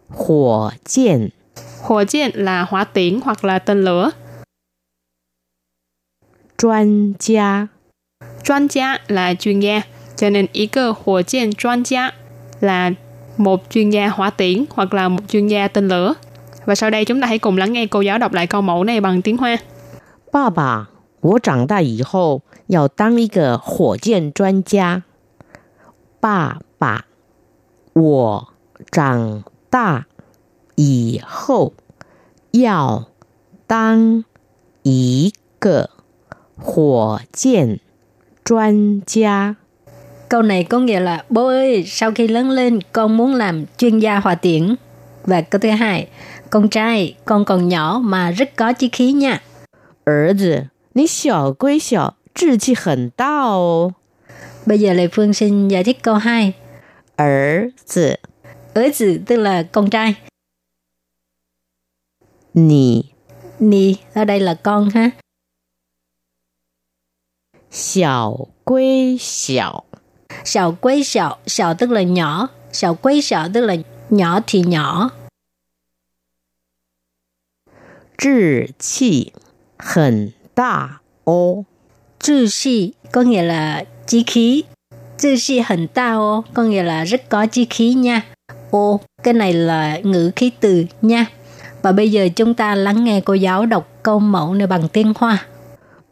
[0.09, 1.29] 火箭
[1.81, 4.11] Hỏa箭là hỏa tiễn hoặc là tên lửa.
[6.57, 7.67] 专家
[8.43, 9.81] Chuyên gia là chuyên gia.
[10.15, 12.11] Cho nên ý cơ hỏa箭chuyên gia
[12.61, 12.91] là
[13.37, 16.13] một chuyên gia hỏa tiễn hoặc là một chuyên gia tên lửa.
[16.65, 18.83] Và sau đây chúng ta hãy cùng lắng nghe cô giáo đọc lại câu mẫu
[18.83, 19.57] này bằng tiếng Hoa.
[20.31, 20.85] 爸爸，
[21.23, 25.03] 我长大以后要当一个火箭专家。
[26.19, 27.05] 爸爸，
[27.93, 28.47] 我
[28.91, 30.05] 长大
[30.75, 31.73] 以后
[32.51, 33.09] 要
[33.67, 34.23] 当
[34.83, 35.89] 一个
[36.57, 37.79] 火箭
[38.43, 39.57] 专家。
[40.29, 43.99] Câu này có nghĩa là bố ơi, sau khi lớn lên con muốn làm chuyên
[43.99, 44.75] gia hỏa tiễn.
[45.23, 46.07] Và câu thứ hai,
[46.49, 49.41] con trai, con còn nhỏ mà rất có chí khí nha.
[50.05, 53.95] 儿子， 你小归小，志气很大哦。
[54.65, 56.53] Bây giờ Lê Phương xin giải thích câu 2.
[57.15, 58.19] 儿子，
[58.73, 60.15] Ới tử tức là con trai.
[62.53, 63.13] 你
[63.59, 65.11] Nì ở đây là con ha.
[67.69, 69.83] 小归小，
[70.43, 72.47] Sào quấy sào, sào tức là nhỏ.
[72.71, 73.75] Sào quấy sào tức là
[74.09, 75.11] nhỏ thì nhỏ.
[78.17, 79.33] 志气
[79.77, 81.65] 很 大哦。
[82.19, 84.63] Trừ si có nghĩa là chí khí.
[85.17, 88.21] Trừ si hình ta ô có nghĩa là rất có chí khí nha.
[88.71, 91.25] Ô, cái này là ngữ khí từ nha.
[91.81, 95.13] Và bây giờ chúng ta lắng nghe cô giáo đọc câu mẫu này bằng tiếng
[95.15, 95.45] Hoa.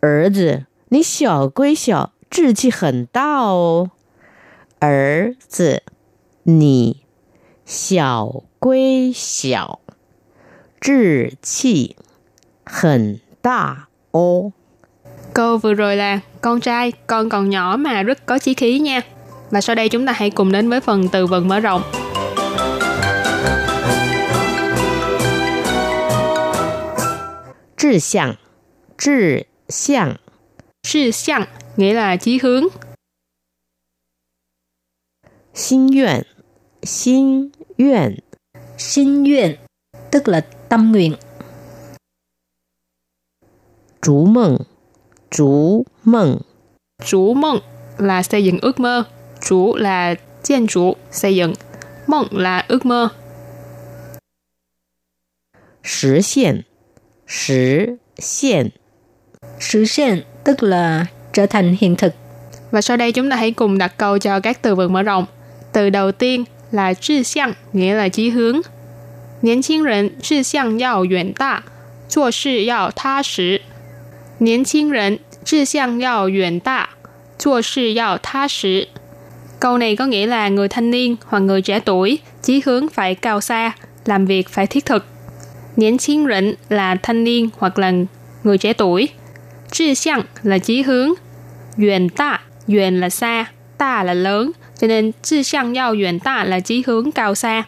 [0.01, 3.89] 儿子，你小归小，志气很大哦。
[4.79, 5.81] 儿子，
[6.43, 7.03] 你
[7.65, 9.79] 小归小，
[10.79, 11.95] 志气
[12.63, 14.52] 很大 ô.
[15.34, 19.00] Câu vừa rồi là con trai, con còn nhỏ mà rất có chí khí nha.
[19.50, 21.82] Và sau đây chúng ta hãy cùng đến với phần từ vựng mở rộng.
[27.76, 28.34] Chí xiang,
[28.98, 30.16] chí xiang.
[30.82, 31.44] Chí xiang
[31.76, 32.64] nghĩa là chí hướng.
[35.54, 36.22] Xin nguyện,
[36.82, 38.18] xin nguyện.
[38.78, 39.56] Xin nguyện
[40.10, 41.14] tức là tâm nguyện.
[44.01, 44.57] 逐梦，
[45.29, 46.39] 逐梦，
[47.05, 47.59] Chủ mộng
[47.97, 49.03] là xây dựng ước mơ.
[49.41, 51.53] Chủ là建chủ, xây dựng.
[52.07, 53.09] Mộng là ước mơ.
[55.83, 56.63] 实现，
[57.27, 58.71] 实现，
[59.59, 62.13] 实hiện tức là trở thành hiện thực.
[62.71, 65.25] Và sau đây chúng ta hãy cùng đặt câu cho các từ vựng mở rộng.
[65.71, 68.61] Từ đầu tiên là 志向, nghĩa là chí hướng.
[69.41, 71.63] 年轻人志向要远大，
[72.09, 73.61] 做事要踏实。
[74.41, 76.89] 年轻人志向要远大，
[77.37, 78.87] 做事要踏实。
[79.59, 83.41] Câu này có nghĩa là người thanh niên hoặc người trẻ tuổi, chí hướng phải cao
[83.41, 83.71] xa,
[84.05, 85.05] làm việc phải thiết thực.
[85.75, 87.91] Niên chiến rịnh là thanh niên hoặc là
[88.43, 89.09] người trẻ tuổi.
[89.71, 91.13] 志向là chí hướng.
[91.77, 93.45] Yuan ta, yuan là xa,
[93.77, 94.51] ta là lớn.
[94.79, 97.65] Cho nên志向要远大 là chí hướng cao xa.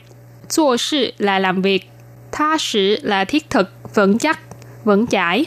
[0.47, 1.89] 做事 là làm việc.
[2.31, 4.39] Tha sử là thiết thực, vững chắc,
[4.83, 5.45] vững chãi.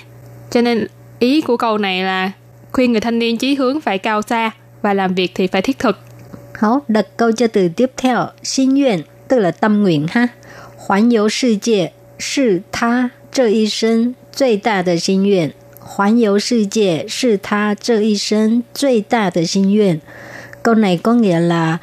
[0.50, 0.86] Cho nên
[1.18, 2.32] ý của câu này là
[2.72, 4.50] khuyên người thanh niên chí hướng phải cao xa
[4.82, 5.98] và làm việc thì phải thiết thực.
[6.54, 8.26] Hảo, đặt câu cho từ tiếp theo.
[8.42, 10.28] Xin nguyện tức là tâm nguyện ha.
[10.86, 15.52] Hoàn 游世界是他这一生最大的心愿。
[15.78, 20.00] 环游世界是他这一生最大的心愿.
[20.62, 21.78] Câu này có nghĩa là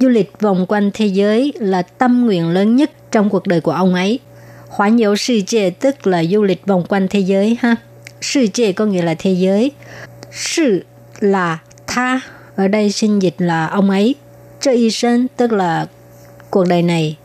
[0.00, 3.72] du lịch vòng quanh thế giới là tâm nguyện lớn nhất trong cuộc đời của
[3.72, 4.20] ông ấy.
[4.68, 7.76] Hoàn 游世界 tức là du lịch vòng quanh thế giới ha.
[8.22, 9.72] 世界 có nghĩa là thế giới.
[10.30, 10.84] Sự
[11.20, 12.20] là tha
[12.56, 14.14] ở đây xin dịch là ông ấy.
[14.60, 15.86] Trợ y sinh tức là
[16.50, 17.16] cuộc đời này.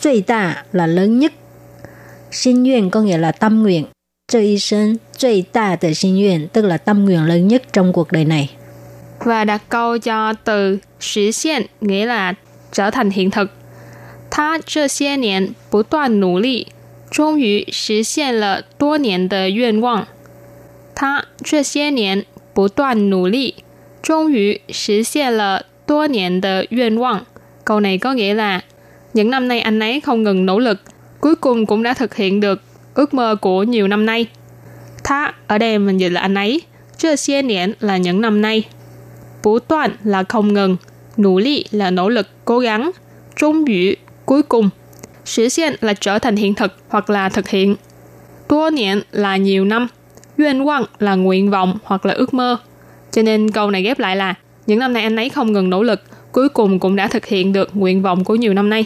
[0.00, 1.32] 最大 là lớn nhất.
[2.30, 3.84] Xin nguyện có nghĩa là tâm nguyện.
[4.28, 8.50] Trợ y sinh 最大的心愿 tức là tâm nguyện lớn nhất trong cuộc đời này.
[9.18, 12.34] Và đặt câu cho từ 实现 nghĩa là
[12.72, 13.50] trở thành hiện thực.
[14.30, 16.68] 他这些年不断努力，
[17.10, 20.06] 终于实现了多年的愿望。
[20.94, 23.54] 他这些年不断努力，
[24.02, 27.24] 终于实现了多年的愿望。
[27.64, 28.62] Câu này có nghĩa là
[29.14, 30.80] những năm nay anh ấy không ngừng nỗ lực,
[31.20, 32.62] cuối cùng cũng đã thực hiện được
[32.94, 34.26] ước mơ của nhiều năm nay.
[35.04, 36.62] Tha ở đây mình dịch là anh ấy,
[36.96, 38.64] 这些年 là những năm nay.
[39.42, 40.76] Bú toàn là không ngừng,
[41.16, 42.90] nỗ lực là nỗ lực, cố gắng,
[43.36, 44.70] trung yu cuối cùng.
[45.24, 47.76] 实hiện là trở thành hiện thực hoặc là thực hiện.
[48.48, 49.88] Tua niệm là nhiều năm.
[50.38, 52.56] Duyên vọng là nguyện vọng hoặc là ước mơ.
[53.10, 54.34] Cho nên câu này ghép lại là
[54.66, 56.02] những năm nay anh ấy không ngừng nỗ lực,
[56.32, 58.84] cuối cùng cũng đã thực hiện được nguyện vọng của nhiều năm nay.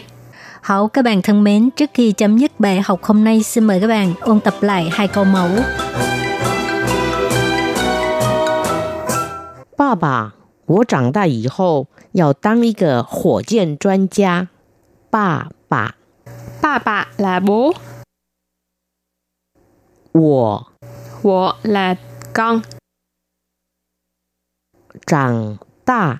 [0.61, 3.79] Hảo các bạn thân mến, trước khi chấm dứt bài học hôm nay, xin mời
[3.81, 5.49] các bạn ôn tập lại hai câu mẫu.
[9.75, 10.33] 爸爸，
[10.65, 14.47] 我长大以后要当一个火箭专家。
[15.09, 15.95] 爸爸，
[16.61, 17.73] Ba bà là bố,
[20.13, 20.67] 我
[21.22, 21.94] 我 là
[22.34, 22.60] con.
[25.06, 26.18] Tràng ta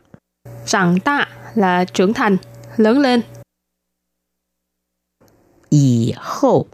[0.66, 2.36] Tràng ta là trưởng thành,
[2.76, 3.22] lớn lên.
[5.70, 6.66] Yì hậu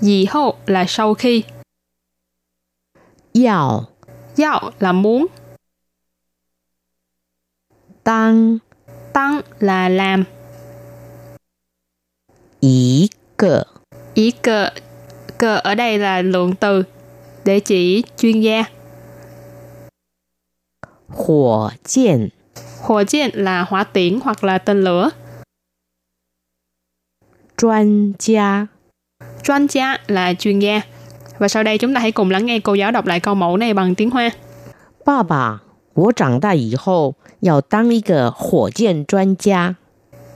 [0.00, 1.44] Yì hậu là sau khi.
[3.44, 3.84] Yào
[4.36, 5.26] Yào là muốn.
[8.04, 8.58] Tăng
[9.12, 10.24] Tăng là làm.
[12.60, 13.62] Ý cỡ
[14.14, 14.70] Ý cỡ
[15.38, 16.84] Cỡ ở đây là lượng từ
[17.45, 18.65] để chỉ chuyên gia.
[21.09, 22.29] 火箭
[22.81, 25.11] Hỏa箭là hỏa tiễn hoặc là tên lửa.
[27.57, 28.67] 专家。
[29.43, 30.81] Chuyên gia là chuyên gia.
[31.39, 33.57] Và sau đây chúng ta hãy cùng lắng nghe cô giáo đọc lại câu mẫu
[33.57, 34.31] này bằng tiếng Hoa.
[35.05, 35.61] 爸爸，
[35.93, 39.75] 我长大以后要当一个火箭专家。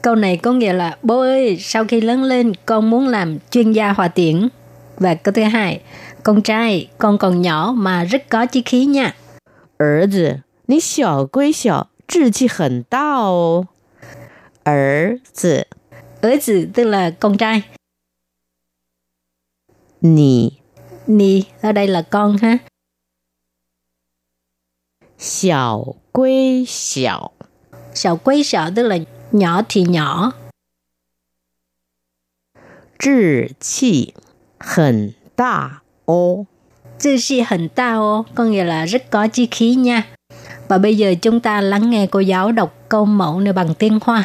[0.02, 3.72] Câu này có nghĩa là bố ơi, sau khi lớn lên con muốn làm chuyên
[3.72, 4.50] gia hỏa tiễn.
[4.98, 5.82] Và câu thứ hai,
[6.24, 9.16] con trai, con còn nhỏ mà rất có chí khí nha.
[9.78, 13.68] 儿子，你小归小，志气很大哦。
[14.64, 15.68] 儿子，
[16.22, 17.64] Ở tử tức là con trai.
[20.00, 20.60] 你
[21.08, 22.60] Nì ở đây là con ha.
[25.18, 27.32] 小归小，
[27.94, 28.98] Sạo quấy sạo tức là
[29.32, 30.34] nhỏ thì nhỏ.
[33.00, 34.14] 志气
[34.60, 35.81] 很大
[36.12, 36.46] 哦。
[37.00, 40.04] Chư si hình ta ô, có nghĩa là rất có chí khí nha.
[40.68, 44.00] Và bây giờ chúng ta lắng nghe cô giáo đọc câu mẫu này bằng tiếng
[44.02, 44.24] Hoa.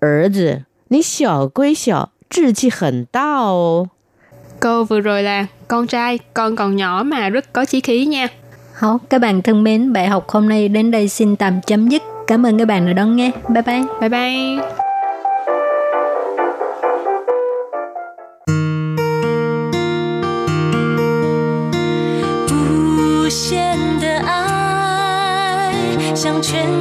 [0.00, 3.88] 儿子，你小归小，志气很大哦。
[4.60, 8.28] Câu vừa rồi là con trai, con còn nhỏ mà rất có chí khí nha.
[8.74, 12.02] Hảo, các bạn thân mến, bài học hôm nay đến đây xin tạm chấm dứt.
[12.26, 13.30] Cảm ơn các bạn đã đón nghe.
[13.48, 13.82] Bye bye.
[14.00, 14.91] Bye bye.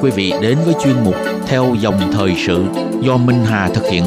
[0.00, 1.14] Quý vị đến với chuyên mục
[1.46, 2.64] Theo dòng thời sự
[3.00, 4.04] do Minh Hà thực hiện.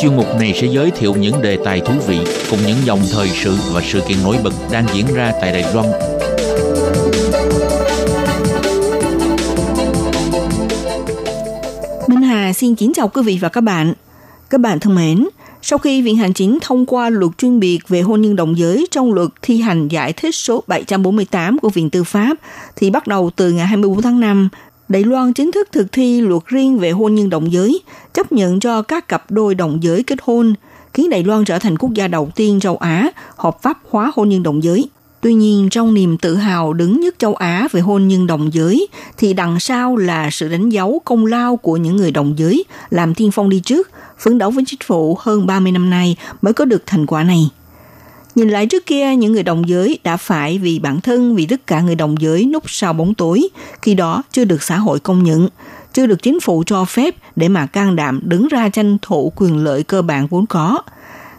[0.00, 2.18] Chuyên mục này sẽ giới thiệu những đề tài thú vị
[2.50, 5.74] cùng những dòng thời sự và sự kiện nổi bật đang diễn ra tại Đài
[5.74, 5.86] Loan.
[12.08, 13.94] Minh Hà xin kính chào quý vị và các bạn.
[14.50, 15.28] Các bạn thân mến,
[15.62, 18.86] sau khi Viện Hành Chính thông qua luật chuyên biệt về hôn nhân đồng giới
[18.90, 22.36] trong luật thi hành giải thích số 748 của Viện Tư pháp,
[22.76, 24.48] thì bắt đầu từ ngày 24 tháng 5,
[24.92, 27.82] Đài Loan chính thức thực thi luật riêng về hôn nhân đồng giới,
[28.14, 30.54] chấp nhận cho các cặp đôi đồng giới kết hôn,
[30.94, 34.28] khiến Đài Loan trở thành quốc gia đầu tiên châu Á hợp pháp hóa hôn
[34.28, 34.88] nhân đồng giới.
[35.20, 38.86] Tuy nhiên, trong niềm tự hào đứng nhất châu Á về hôn nhân đồng giới,
[39.16, 43.14] thì đằng sau là sự đánh dấu công lao của những người đồng giới làm
[43.14, 46.64] tiên phong đi trước, phấn đấu với chính phủ hơn 30 năm nay mới có
[46.64, 47.50] được thành quả này.
[48.34, 51.66] Nhìn lại trước kia, những người đồng giới đã phải vì bản thân, vì tất
[51.66, 53.48] cả người đồng giới núp sau bóng tối,
[53.82, 55.48] khi đó chưa được xã hội công nhận,
[55.92, 59.64] chưa được chính phủ cho phép để mà can đảm đứng ra tranh thủ quyền
[59.64, 60.78] lợi cơ bản vốn có.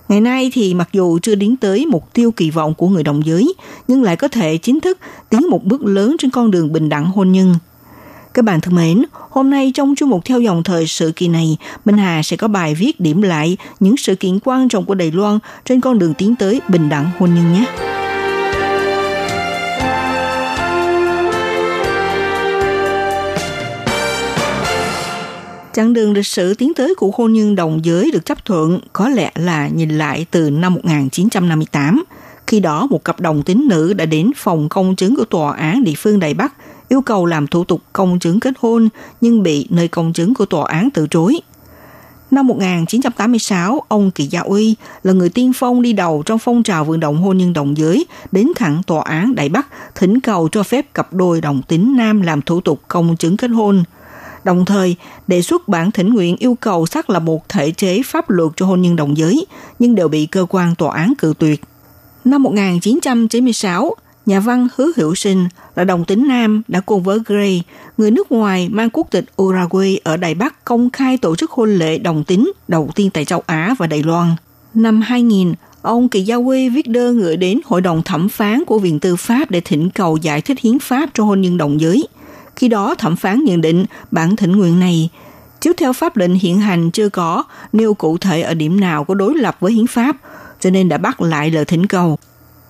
[0.10, 3.26] Ngày nay thì mặc dù chưa đến tới mục tiêu kỳ vọng của người đồng
[3.26, 3.54] giới,
[3.88, 4.98] nhưng lại có thể chính thức
[5.30, 7.56] tiến một bước lớn trên con đường bình đẳng hôn nhân.
[8.34, 11.58] Các bạn thân mến, hôm nay trong chương mục theo dòng thời sự kỳ này,
[11.86, 15.12] Minh Hà sẽ có bài viết điểm lại những sự kiện quan trọng của Đài
[15.12, 17.66] Loan trên con đường tiến tới bình đẳng hôn nhân nhé.
[25.74, 29.10] Chặng đường lịch sử tiến tới của hôn nhân đồng giới được chấp thuận có
[29.10, 32.04] lẽ là nhìn lại từ năm 1958.
[32.48, 35.84] Khi đó, một cặp đồng tính nữ đã đến phòng công chứng của Tòa án
[35.84, 36.54] địa phương Đài Bắc
[36.90, 38.90] yêu cầu làm thủ tục công chứng kết hôn
[39.22, 41.40] nhưng bị nơi công chứng của tòa án từ chối.
[42.32, 46.86] Năm 1986, ông Kỳ Gia Uy là người tiên phong đi đầu trong phong trào
[46.86, 50.64] vận động hôn nhân đồng giới đến thẳng tòa án Đại Bắc thỉnh cầu cho
[50.64, 53.84] phép cặp đôi đồng tính nam làm thủ tục công chứng kết hôn.
[54.44, 54.96] Đồng thời,
[55.28, 58.66] đề xuất bản thỉnh nguyện yêu cầu xác lập một thể chế pháp luật cho
[58.66, 59.46] hôn nhân đồng giới,
[59.80, 61.62] nhưng đều bị cơ quan tòa án cự tuyệt.
[62.26, 67.64] Năm 1996, nhà văn Hứa Hữu Sinh là đồng tính nam đã cùng với Gray,
[67.98, 71.76] người nước ngoài mang quốc tịch Uruguay ở Đài Bắc công khai tổ chức hôn
[71.76, 74.36] lễ đồng tính đầu tiên tại châu Á và Đài Loan.
[74.74, 78.80] Năm 2000, ông Kỳ Gia Quy viết đơn gửi đến Hội đồng thẩm phán của
[78.80, 82.08] Viện Tư pháp để thỉnh cầu giải thích hiến pháp cho hôn nhân đồng giới.
[82.56, 85.10] Khi đó, thẩm phán nhận định bản thỉnh nguyện này
[85.62, 89.14] chiếu theo pháp lệnh hiện hành chưa có nêu cụ thể ở điểm nào có
[89.14, 90.16] đối lập với hiến pháp,
[90.60, 92.18] cho nên đã bắt lại lời thỉnh cầu.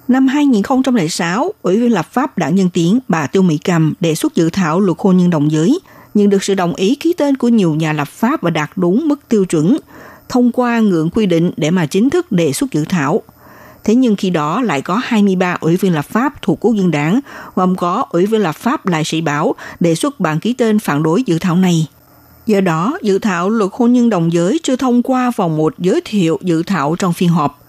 [0.08, 4.36] Năm 2006, Ủy viên lập pháp Đảng Nhân Tiến bà Tiêu Mỹ Cầm đề xuất
[4.36, 5.80] dự thảo luật hôn nhân đồng giới,
[6.14, 9.08] nhưng được sự đồng ý ký tên của nhiều nhà lập pháp và đạt đúng
[9.08, 9.78] mức tiêu chuẩn,
[10.30, 13.22] thông qua ngưỡng quy định để mà chính thức đề xuất dự thảo.
[13.84, 17.20] Thế nhưng khi đó lại có 23 ủy viên lập pháp thuộc quốc dân đảng,
[17.56, 21.04] gồm có ủy viên lập pháp Lại Sĩ Bảo đề xuất bản ký tên phản
[21.04, 21.88] đối dự thảo này.
[22.46, 26.02] Do đó, dự thảo luật hôn nhân đồng giới chưa thông qua vòng một giới
[26.06, 27.63] thiệu dự thảo trong phiên họp.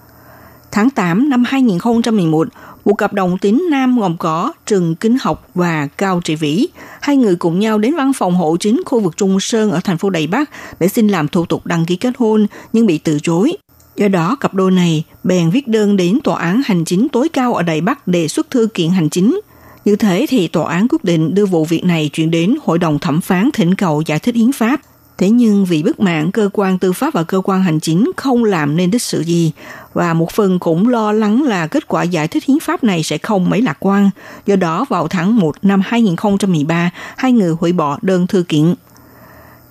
[0.75, 2.47] Tháng 8 năm 2011,
[2.85, 6.67] một cặp đồng tính nam gồm có Trừng Kính Học và Cao Trị Vĩ.
[7.01, 9.97] Hai người cùng nhau đến văn phòng hộ chính khu vực Trung Sơn ở thành
[9.97, 13.19] phố Đài Bắc để xin làm thủ tục đăng ký kết hôn nhưng bị từ
[13.23, 13.57] chối.
[13.95, 17.53] Do đó, cặp đôi này bèn viết đơn đến Tòa án Hành chính tối cao
[17.53, 19.39] ở Đài Bắc đề xuất thư kiện hành chính.
[19.85, 22.99] Như thế thì tòa án quyết định đưa vụ việc này chuyển đến Hội đồng
[22.99, 24.81] thẩm phán thỉnh cầu giải thích hiến pháp.
[25.17, 28.43] Thế nhưng vì bất mãn cơ quan tư pháp và cơ quan hành chính không
[28.43, 29.51] làm nên đích sự gì
[29.93, 33.17] và một phần cũng lo lắng là kết quả giải thích hiến pháp này sẽ
[33.17, 34.09] không mấy lạc quan.
[34.45, 38.73] Do đó vào tháng 1 năm 2013, hai người hủy bỏ đơn thư kiện.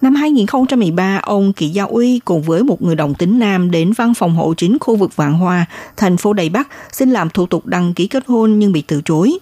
[0.01, 4.15] Năm 2013, ông Kỳ Giao Uy cùng với một người đồng tính nam đến văn
[4.15, 5.67] phòng hộ chính khu vực Vạn Hoa,
[5.97, 9.01] thành phố Đài Bắc xin làm thủ tục đăng ký kết hôn nhưng bị từ
[9.05, 9.39] chối.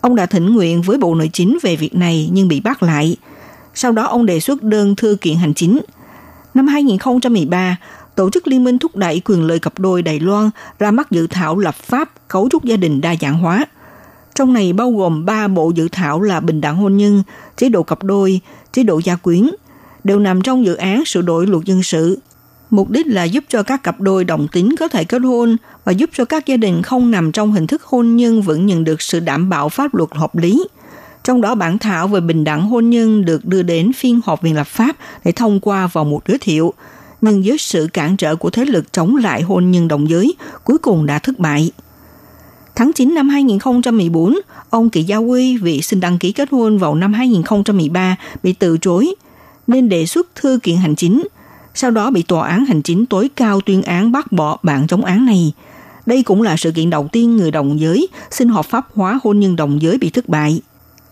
[0.00, 3.16] Ông đã thỉnh nguyện với Bộ Nội chính về việc này nhưng bị bắt lại.
[3.74, 5.80] Sau đó ông đề xuất đơn thư kiện hành chính.
[6.54, 7.76] Năm 2013,
[8.14, 11.26] Tổ chức Liên minh thúc đẩy quyền lợi cặp đôi Đài Loan ra mắt dự
[11.26, 13.66] thảo lập pháp cấu trúc gia đình đa dạng hóa.
[14.34, 17.22] Trong này bao gồm 3 bộ dự thảo là bình đẳng hôn nhân,
[17.56, 18.40] chế độ cặp đôi,
[18.72, 19.50] chế độ gia quyến,
[20.04, 22.18] đều nằm trong dự án sửa đổi luật dân sự.
[22.70, 25.92] Mục đích là giúp cho các cặp đôi đồng tính có thể kết hôn và
[25.92, 29.02] giúp cho các gia đình không nằm trong hình thức hôn nhân vẫn nhận được
[29.02, 30.64] sự đảm bảo pháp luật hợp lý.
[31.24, 34.54] Trong đó bản thảo về bình đẳng hôn nhân được đưa đến phiên họp viện
[34.56, 36.74] lập pháp để thông qua vào một giới thiệu.
[37.20, 40.78] Nhưng dưới sự cản trở của thế lực chống lại hôn nhân đồng giới, cuối
[40.78, 41.70] cùng đã thất bại.
[42.74, 44.34] Tháng 9 năm 2014,
[44.70, 48.78] ông Kỳ Gia Quy vị xin đăng ký kết hôn vào năm 2013 bị từ
[48.78, 49.14] chối,
[49.66, 51.28] nên đề xuất thư kiện hành chính.
[51.74, 55.04] Sau đó bị tòa án hành chính tối cao tuyên án bác bỏ bản chống
[55.04, 55.52] án này.
[56.06, 59.40] Đây cũng là sự kiện đầu tiên người đồng giới xin hợp pháp hóa hôn
[59.40, 60.60] nhân đồng giới bị thất bại.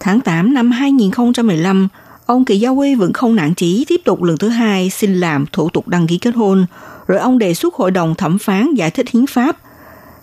[0.05, 1.89] Tháng 8 năm 2015,
[2.27, 5.47] ông Kỳ Gia Huy vẫn không nản chí tiếp tục lần thứ hai xin làm
[5.53, 6.67] thủ tục đăng ký kết hôn,
[7.07, 9.57] rồi ông đề xuất hội đồng thẩm phán giải thích hiến pháp.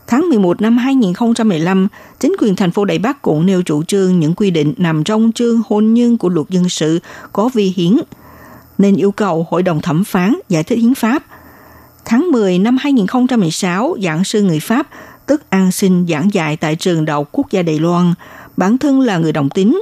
[0.07, 1.87] Tháng 11 năm 2015,
[2.19, 5.31] chính quyền thành phố Đài Bắc cũng nêu chủ trương những quy định nằm trong
[5.31, 6.99] chương hôn nhân của luật dân sự
[7.33, 7.97] có vi hiến,
[8.77, 11.23] nên yêu cầu hội đồng thẩm phán giải thích hiến pháp.
[12.05, 14.87] Tháng 10 năm 2016, giảng sư người Pháp,
[15.25, 18.13] tức An Sinh giảng dạy tại trường Đại học Quốc gia Đài Loan,
[18.59, 19.81] bản thân là người đồng tính.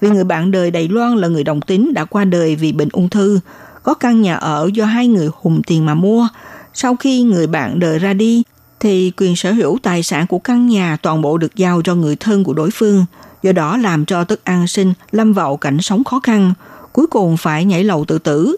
[0.00, 2.88] Vì người bạn đời Đài Loan là người đồng tính đã qua đời vì bệnh
[2.92, 3.40] ung thư,
[3.82, 6.28] có căn nhà ở do hai người hùng tiền mà mua.
[6.74, 8.42] Sau khi người bạn đời ra đi,
[8.80, 12.16] thì quyền sở hữu tài sản của căn nhà toàn bộ được giao cho người
[12.16, 13.04] thân của đối phương,
[13.42, 16.52] do đó làm cho Tức An Sinh lâm vào cảnh sống khó khăn,
[16.92, 18.56] cuối cùng phải nhảy lầu tự tử.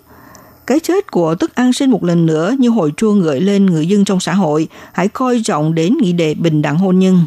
[0.66, 3.86] Cái chết của Tức An Sinh một lần nữa như hồi chuông gợi lên người
[3.86, 7.26] dân trong xã hội, hãy coi trọng đến nghị đề bình đẳng hôn nhân.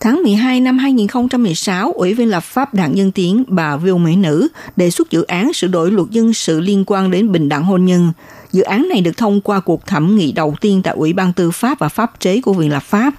[0.00, 4.48] Tháng 12 năm 2016, Ủy viên lập pháp Đảng Dân Tiến bà Viu Mỹ Nữ
[4.76, 7.84] đề xuất dự án sửa đổi luật dân sự liên quan đến bình đẳng hôn
[7.84, 8.12] nhân.
[8.52, 11.50] Dự án này được thông qua cuộc thẩm nghị đầu tiên tại Ủy ban Tư
[11.50, 13.14] pháp và Pháp chế của Viện Lập pháp.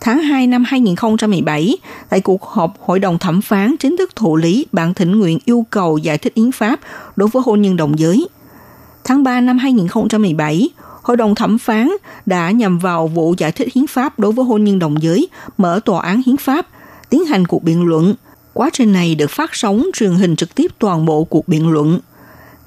[0.00, 1.76] Tháng 2 năm 2017,
[2.08, 5.66] tại cuộc họp Hội đồng thẩm phán chính thức thụ lý bản thỉnh nguyện yêu
[5.70, 6.80] cầu giải thích yến pháp
[7.16, 8.28] đối với hôn nhân đồng giới.
[9.04, 10.68] Tháng 3 năm 2017,
[11.08, 11.90] Hội đồng thẩm phán
[12.26, 15.28] đã nhằm vào vụ giải thích hiến pháp đối với hôn nhân đồng giới,
[15.58, 16.66] mở tòa án hiến pháp,
[17.10, 18.14] tiến hành cuộc biện luận.
[18.52, 22.00] Quá trình này được phát sóng truyền hình trực tiếp toàn bộ cuộc biện luận.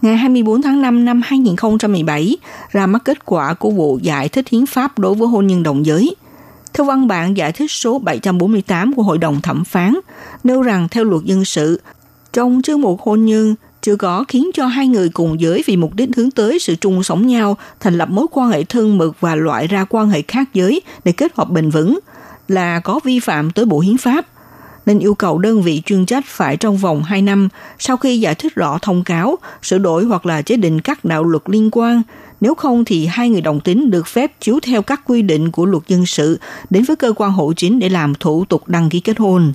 [0.02, 2.38] Ngày 24 tháng 5 năm 2017,
[2.72, 5.86] ra mắt kết quả của vụ giải thích hiến pháp đối với hôn nhân đồng
[5.86, 6.16] giới.
[6.74, 10.00] Theo văn bản giải thích số 748 của Hội đồng thẩm phán,
[10.44, 11.82] nêu rằng theo luật dân sự,
[12.34, 15.96] trong chương mục hôn nhân chưa có khiến cho hai người cùng giới vì mục
[15.96, 19.36] đích hướng tới sự chung sống nhau, thành lập mối quan hệ thân mật và
[19.36, 22.00] loại ra quan hệ khác giới để kết hợp bền vững
[22.48, 24.26] là có vi phạm tới Bộ Hiến pháp
[24.86, 28.36] nên yêu cầu đơn vị chuyên trách phải trong vòng 2 năm sau khi giải
[28.36, 32.02] thích rõ thông cáo, sửa đổi hoặc là chế định các đạo luật liên quan.
[32.42, 35.66] Nếu không thì hai người đồng tính được phép chiếu theo các quy định của
[35.66, 39.00] luật dân sự đến với cơ quan hộ chính để làm thủ tục đăng ký
[39.00, 39.54] kết hôn.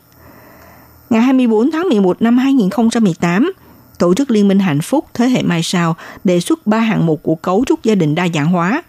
[1.11, 3.53] Ngày 24 tháng 11 năm 2018,
[3.99, 7.23] Tổ chức Liên minh Hạnh phúc Thế hệ Mai Sau đề xuất ba hạng mục
[7.23, 8.83] của cấu trúc gia đình đa dạng hóa,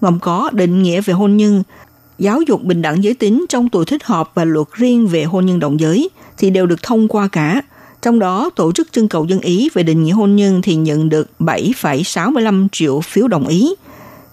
[0.00, 1.62] gồm có định nghĩa về hôn nhân,
[2.18, 5.46] giáo dục bình đẳng giới tính trong tuổi thích hợp và luật riêng về hôn
[5.46, 7.62] nhân đồng giới thì đều được thông qua cả.
[8.02, 11.08] Trong đó, tổ chức trưng cầu dân ý về định nghĩa hôn nhân thì nhận
[11.08, 13.74] được 7,65 triệu phiếu đồng ý.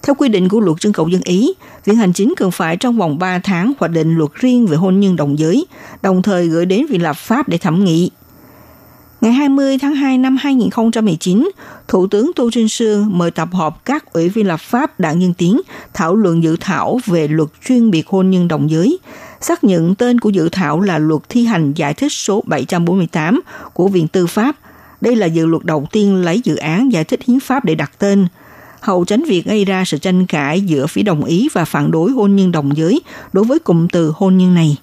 [0.02, 1.52] Theo quy định của luật trưng cầu dân ý,
[1.84, 5.00] Viện Hành Chính cần phải trong vòng 3 tháng hoạch định luật riêng về hôn
[5.00, 5.66] nhân đồng giới,
[6.02, 8.10] đồng thời gửi đến Viện Lập pháp để thẩm nghị.
[9.20, 11.50] Ngày 20 tháng 2 năm 2019,
[11.88, 15.34] Thủ tướng Tô Trinh Sương mời tập họp các ủy viên lập pháp đảng Nhân
[15.34, 15.60] Tiến
[15.94, 18.98] thảo luận dự thảo về luật chuyên biệt hôn nhân đồng giới.
[19.40, 23.40] Xác nhận tên của dự thảo là luật thi hành giải thích số 748
[23.72, 24.56] của Viện Tư pháp.
[25.00, 27.92] Đây là dự luật đầu tiên lấy dự án giải thích hiến pháp để đặt
[27.98, 28.26] tên
[28.80, 32.10] hậu tránh việc gây ra sự tranh cãi giữa phía đồng ý và phản đối
[32.10, 33.00] hôn nhân đồng giới
[33.32, 34.76] đối với cụm từ hôn nhân này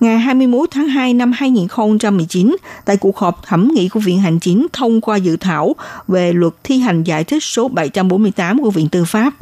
[0.00, 4.66] ngày 21 tháng 2 năm 2019 tại cuộc họp thẩm nghị của Viện Hành Chính
[4.72, 5.74] thông qua dự thảo
[6.08, 9.32] về luật thi hành giải thích số 748 của Viện Tư pháp.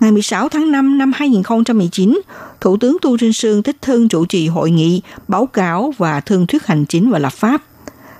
[0.00, 2.20] Ngày 16 tháng 5 năm 2019,
[2.60, 6.46] Thủ tướng Tu Trinh Sương tích Thương chủ trì hội nghị, báo cáo và thương
[6.46, 7.62] thuyết hành chính và lập pháp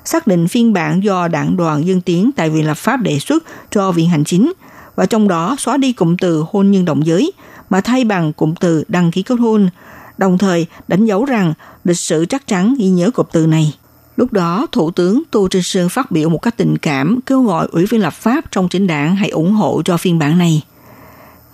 [0.05, 3.45] xác định phiên bản do đảng đoàn dân tiến tại Viện Lập pháp đề xuất
[3.71, 4.53] cho Viện Hành Chính
[4.95, 7.33] và trong đó xóa đi cụm từ hôn nhân đồng giới
[7.71, 9.69] mà thay bằng cụm từ đăng ký kết hôn–
[10.23, 11.55] đồng thời đánh dấu rằng
[11.85, 13.75] lịch sử chắc chắn ghi nhớ cụm từ này.
[14.17, 17.69] Lúc đó, Thủ tướng Tô Trinh Sương phát biểu một cách tình cảm kêu gọi
[17.73, 20.63] Ủy viên lập pháp trong chính đảng hãy ủng hộ cho phiên bản này.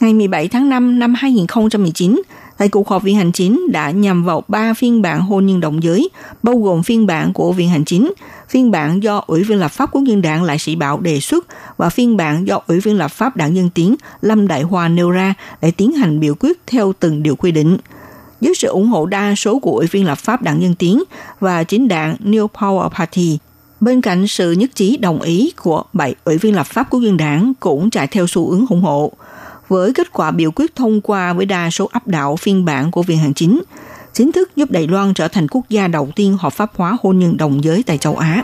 [0.01, 2.23] Ngày 17 tháng 5 năm 2019,
[2.59, 5.83] tại cuộc họp Viện Hành Chính đã nhằm vào ba phiên bản hôn nhân đồng
[5.83, 6.09] giới,
[6.43, 8.13] bao gồm phiên bản của Viện Hành Chính,
[8.49, 11.47] phiên bản do Ủy viên lập pháp quốc dân đảng Lại Sĩ Bảo đề xuất
[11.77, 15.11] và phiên bản do Ủy viên lập pháp đảng Nhân Tiến Lâm Đại Hoa nêu
[15.11, 17.77] ra để tiến hành biểu quyết theo từng điều quy định–
[18.41, 21.03] dưới sự ủng hộ đa số của ủy viên lập pháp đảng Nhân Tiến
[21.41, 23.39] và chính đảng New Power Party.
[23.81, 27.17] Bên cạnh sự nhất trí đồng ý của bảy ủy viên lập pháp của dân
[27.17, 29.13] đảng cũng chạy theo xu hướng ủng hộ.
[29.69, 33.03] Với kết quả biểu quyết thông qua với đa số áp đảo phiên bản của
[33.03, 33.63] Viện Hành Chính,
[34.15, 37.19] chính thức giúp Đài Loan trở thành quốc gia đầu tiên hợp pháp hóa hôn
[37.19, 38.43] nhân đồng giới tại châu Á.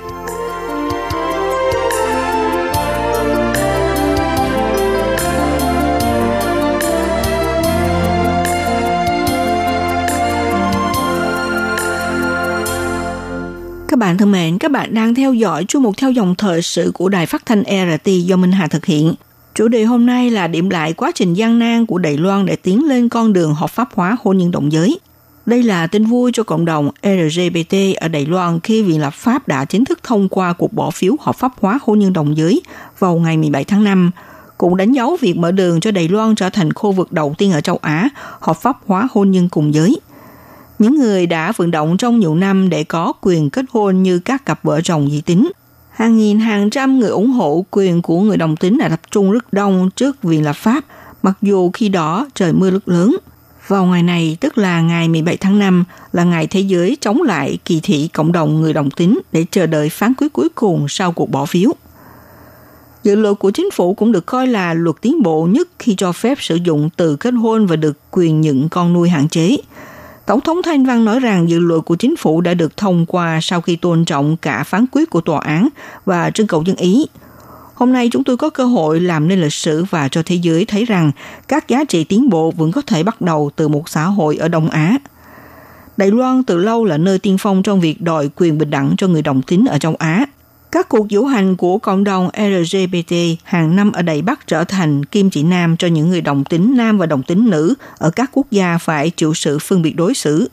[13.95, 16.91] Các bạn thân mến, các bạn đang theo dõi chuyên mục theo dòng thời sự
[16.95, 19.15] của Đài Phát thanh RT do Minh Hà thực hiện.
[19.55, 22.57] Chủ đề hôm nay là điểm lại quá trình gian nan của Đài Loan để
[22.57, 24.99] tiến lên con đường hợp pháp hóa hôn nhân đồng giới.
[25.47, 29.49] Đây là tin vui cho cộng đồng LGBT ở Đài Loan khi Viện lập pháp
[29.49, 32.63] đã chính thức thông qua cuộc bỏ phiếu hợp pháp hóa hôn nhân đồng giới
[32.99, 34.11] vào ngày 17 tháng 5,
[34.59, 37.53] cũng đánh dấu việc mở đường cho Đài Loan trở thành khu vực đầu tiên
[37.53, 38.09] ở châu Á
[38.41, 40.01] hợp pháp hóa hôn nhân cùng giới.
[40.79, 44.47] Những người đã vận động trong nhiều năm để có quyền kết hôn như các
[44.47, 45.51] cặp vợ chồng dị tính.
[45.91, 49.31] Hàng nghìn hàng trăm người ủng hộ quyền của người đồng tính đã tập trung
[49.31, 50.85] rất đông trước Viện lập pháp,
[51.23, 53.17] mặc dù khi đó trời mưa rất lớn.
[53.69, 57.59] Vào ngày này, tức là ngày 17 tháng 5, là ngày thế giới chống lại
[57.65, 61.13] kỳ thị cộng đồng người đồng tính để chờ đợi phán quyết cuối cùng sau
[61.13, 61.71] cuộc bỏ phiếu.
[63.03, 66.13] Dự luật của chính phủ cũng được coi là luật tiến bộ nhất khi cho
[66.13, 69.57] phép sử dụng từ kết hôn và được quyền nhận con nuôi hạn chế.
[70.27, 73.39] Tổng thống Thanh Văn nói rằng dự luật của chính phủ đã được thông qua
[73.43, 75.69] sau khi tôn trọng cả phán quyết của tòa án
[76.05, 77.07] và trưng cầu dân ý.
[77.75, 80.65] Hôm nay chúng tôi có cơ hội làm nên lịch sử và cho thế giới
[80.65, 81.11] thấy rằng
[81.49, 84.49] các giá trị tiến bộ vẫn có thể bắt đầu từ một xã hội ở
[84.49, 84.99] Đông Á.
[85.97, 89.09] Đài Loan từ lâu là nơi tiên phong trong việc đòi quyền bình đẳng cho
[89.09, 90.27] người đồng tính ở châu Á.
[90.75, 93.15] Các cuộc diễu hành của cộng đồng LGBT
[93.45, 96.77] hàng năm ở Đài Bắc trở thành kim chỉ nam cho những người đồng tính
[96.77, 100.15] nam và đồng tính nữ ở các quốc gia phải chịu sự phân biệt đối
[100.15, 100.49] xử.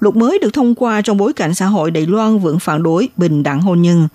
[0.00, 3.08] Luật mới được thông qua trong bối cảnh xã hội Đài Loan vẫn phản đối
[3.16, 4.08] bình đẳng hôn nhân.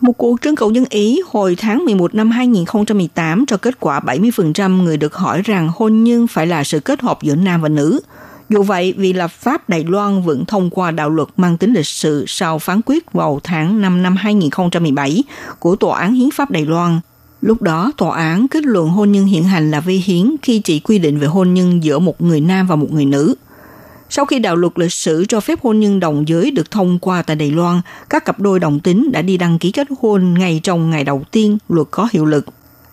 [0.00, 4.82] Một cuộc trưng cầu dân Ý hồi tháng 11 năm 2018 cho kết quả 70%
[4.82, 8.00] người được hỏi rằng hôn nhân phải là sự kết hợp giữa nam và nữ–
[8.52, 11.86] dù vậy, vì lập pháp Đài Loan vẫn thông qua đạo luật mang tính lịch
[11.86, 15.24] sử sau phán quyết vào tháng 5 năm 2017
[15.58, 17.00] của Tòa án Hiến pháp Đài Loan.
[17.40, 20.80] Lúc đó, tòa án kết luận hôn nhân hiện hành là vi hiến khi chỉ
[20.80, 23.34] quy định về hôn nhân giữa một người nam và một người nữ.
[24.10, 27.22] Sau khi đạo luật lịch sử cho phép hôn nhân đồng giới được thông qua
[27.22, 27.80] tại Đài Loan,
[28.10, 31.22] các cặp đôi đồng tính đã đi đăng ký kết hôn ngay trong ngày đầu
[31.30, 32.46] tiên luật có hiệu lực.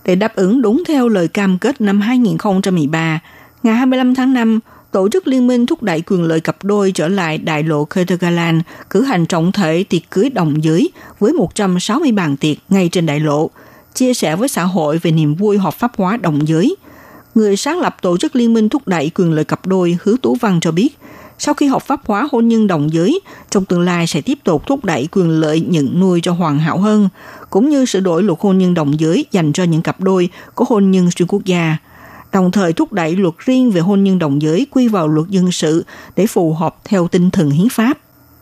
[0.05, 3.20] Để đáp ứng đúng theo lời cam kết năm 2013,
[3.64, 4.60] ngày 25 tháng 5,
[4.92, 8.62] Tổ chức Liên minh thúc đẩy quyền lợi cặp đôi trở lại đại lộ Ketagalan
[8.90, 13.20] cử hành trọng thể tiệc cưới đồng giới với 160 bàn tiệc ngay trên đại
[13.20, 13.50] lộ,
[13.94, 16.76] chia sẻ với xã hội về niềm vui hợp pháp hóa đồng giới.
[17.36, 20.36] Người sáng lập Tổ chức Liên minh thúc đẩy quyền lợi cặp đôi Hứa Tú
[20.36, 20.98] Văn cho biết,
[21.40, 23.20] sau khi hợp pháp hóa hôn nhân đồng giới,
[23.50, 26.78] trong tương lai sẽ tiếp tục thúc đẩy quyền lợi nhận nuôi cho hoàn hảo
[26.78, 27.10] hơn,
[27.50, 30.66] cũng như sửa đổi luật hôn nhân đồng giới dành cho những cặp đôi có
[30.70, 31.78] hôn nhân xuyên quốc gia–
[32.32, 35.52] đồng thời thúc đẩy luật riêng về hôn nhân đồng giới quy vào luật dân
[35.52, 37.98] sự để phù hợp theo tinh thần hiến pháp.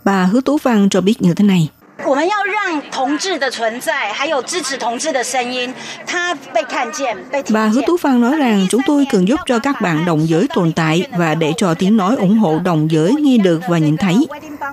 [0.06, 1.70] Bà Hứa Tú Văn cho biết như thế này.
[2.05, 5.73] 我们要让同志的存在，还有支持同志的声音，
[6.07, 10.47] 它被看见、被听 Bà Hứa Tú Văn nói rằng chúng tôi cần giúp cho các bạn đồng giới
[10.55, 13.97] tồn tại và để cho tiếng nói ủng hộ đồng giới nghe được và nhìn
[13.97, 14.27] thấy.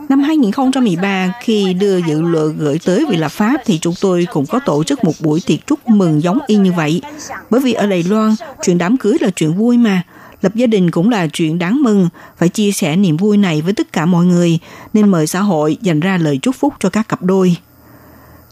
[0.10, 4.46] Năm 2013, khi đưa dự luật gửi tới vị lập pháp thì chúng tôi cũng
[4.46, 7.02] có tổ chức một buổi tiệc chúc mừng giống y như vậy.
[7.50, 10.02] Bởi vì ở Đài Loan, chuyện đám cưới là chuyện vui mà.
[10.45, 13.73] Lập gia đình cũng là chuyện đáng mừng, phải chia sẻ niềm vui này với
[13.73, 14.59] tất cả mọi người,
[14.93, 17.57] nên mời xã hội dành ra lời chúc phúc cho các cặp đôi.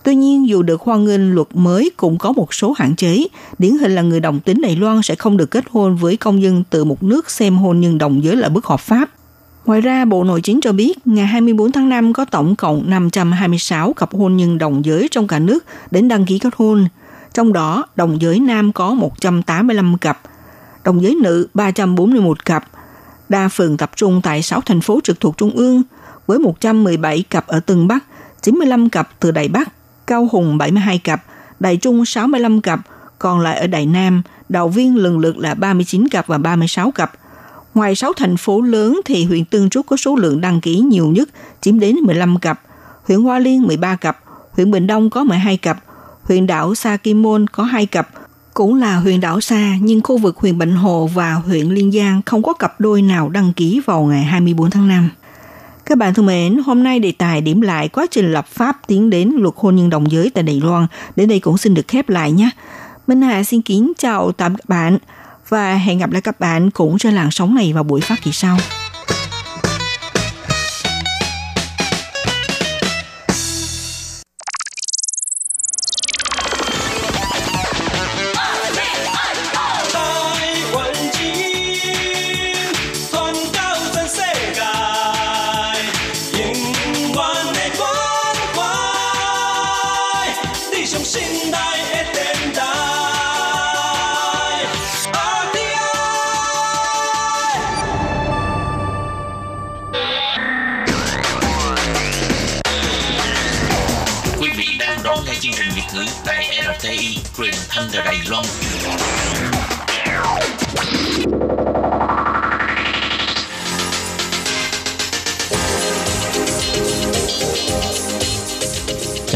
[0.04, 3.26] Tuy nhiên, dù được hoan nghênh luật mới cũng có một số hạn chế.
[3.58, 6.42] Điển hình là người đồng tính Đài Loan sẽ không được kết hôn với công
[6.42, 9.10] dân từ một nước xem hôn nhân đồng giới là bất hợp pháp.
[9.66, 13.92] Ngoài ra, Bộ Nội chính cho biết, ngày 24 tháng 5 có tổng cộng 526
[13.92, 16.86] cặp hôn nhân đồng giới trong cả nước đến đăng ký kết hôn.
[17.34, 20.20] Trong đó, đồng giới nam có 185 cặp,
[20.84, 22.64] đồng giới nữ 341 cặp.
[23.28, 25.82] Đa phần tập trung tại 6 thành phố trực thuộc Trung ương,
[26.26, 28.04] với 117 cặp ở Tân Bắc,
[28.42, 29.68] 95 cặp từ Đài Bắc,
[30.06, 31.22] Cao Hùng 72 cặp,
[31.60, 32.80] Đài Trung 65 cặp,
[33.18, 37.12] còn lại ở Đài Nam, Đạo Viên lần lượt là 39 cặp và 36 cặp.
[37.74, 41.08] Ngoài 6 thành phố lớn thì huyện Tương Trúc có số lượng đăng ký nhiều
[41.08, 41.28] nhất,
[41.60, 42.60] chiếm đến 15 cặp,
[43.04, 44.18] huyện Hoa Liên 13 cặp,
[44.52, 45.78] huyện Bình Đông có 12 cặp,
[46.22, 48.08] huyện đảo Sa Kim Môn có 2 cặp,
[48.54, 52.22] cũng là huyện đảo xa nhưng khu vực huyện Bệnh Hồ và huyện Liên Giang
[52.26, 55.10] không có cặp đôi nào đăng ký vào ngày 24 tháng 5.
[55.86, 59.10] Các bạn thân mến, hôm nay đề tài điểm lại quá trình lập pháp tiến
[59.10, 60.86] đến luật hôn nhân đồng giới tại Đài Loan.
[61.16, 62.50] Đến đây cũng xin được khép lại nhé.
[63.06, 64.98] Minh Hà xin kính chào tạm các bạn
[65.48, 68.32] và hẹn gặp lại các bạn cũng trên làn sóng này vào buổi phát kỳ
[68.32, 68.58] sau.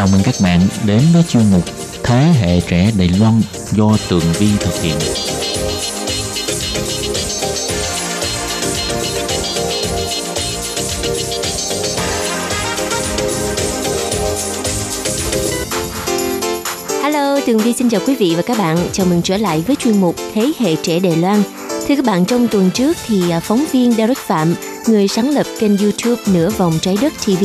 [0.06, 1.64] Chào mừng các bạn đến với chuyên mục
[2.02, 3.42] Thế hệ trẻ Đài Loan
[3.72, 4.94] do Tường Vi thực hiện.
[17.02, 18.76] Hello, Tường Vi xin chào quý vị và các bạn.
[18.92, 21.42] Chào mừng trở lại với chuyên mục Thế hệ trẻ Đài Loan.
[21.88, 24.54] Thưa các bạn, trong tuần trước thì à, phóng viên Derek Phạm,
[24.88, 27.44] người sáng lập kênh YouTube Nửa Vòng Trái Đất TV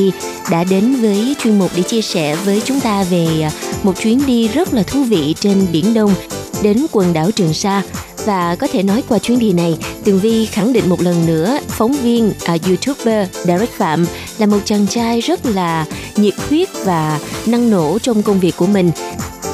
[0.49, 3.51] đã đến với chuyên mục để chia sẻ với chúng ta về à,
[3.83, 6.13] một chuyến đi rất là thú vị trên Biển Đông
[6.61, 7.83] đến quần đảo Trường Sa.
[8.25, 11.59] Và có thể nói qua chuyến đi này, Tường Vi khẳng định một lần nữa
[11.67, 14.05] phóng viên à, YouTuber Derek Phạm
[14.37, 15.85] là một chàng trai rất là
[16.15, 18.91] nhiệt huyết và năng nổ trong công việc của mình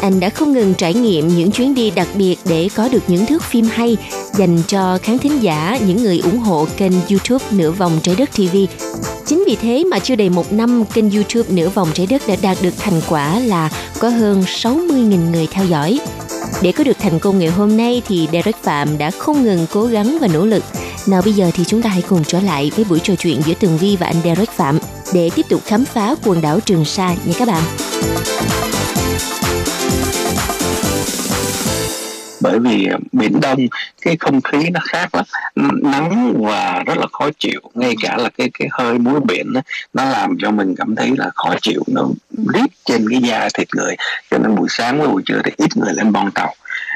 [0.01, 3.25] anh đã không ngừng trải nghiệm những chuyến đi đặc biệt để có được những
[3.25, 3.97] thước phim hay
[4.38, 8.29] dành cho khán thính giả, những người ủng hộ kênh YouTube Nửa Vòng Trái Đất
[8.31, 8.57] TV.
[9.25, 12.35] Chính vì thế mà chưa đầy một năm, kênh YouTube Nửa Vòng Trái Đất đã
[12.41, 13.69] đạt được thành quả là
[13.99, 15.99] có hơn 60.000 người theo dõi.
[16.61, 19.85] Để có được thành công ngày hôm nay thì Derek Phạm đã không ngừng cố
[19.85, 20.63] gắng và nỗ lực.
[21.07, 23.53] Nào bây giờ thì chúng ta hãy cùng trở lại với buổi trò chuyện giữa
[23.59, 24.79] Tường Vi và anh Derek Phạm
[25.13, 27.63] để tiếp tục khám phá quần đảo Trường Sa nha các bạn.
[32.39, 33.59] Bởi vì biển đông
[34.01, 35.25] cái không khí nó khác lắm.
[35.83, 39.61] Nắng và rất là khó chịu ngay cả là cái cái hơi muối biển đó,
[39.93, 41.83] nó làm cho mình cảm thấy là khó chịu.
[41.88, 42.07] Nó
[42.53, 43.95] rít trên cái da thịt người
[44.31, 46.53] cho nên buổi sáng với buổi trưa thì ít người lên bon tàu.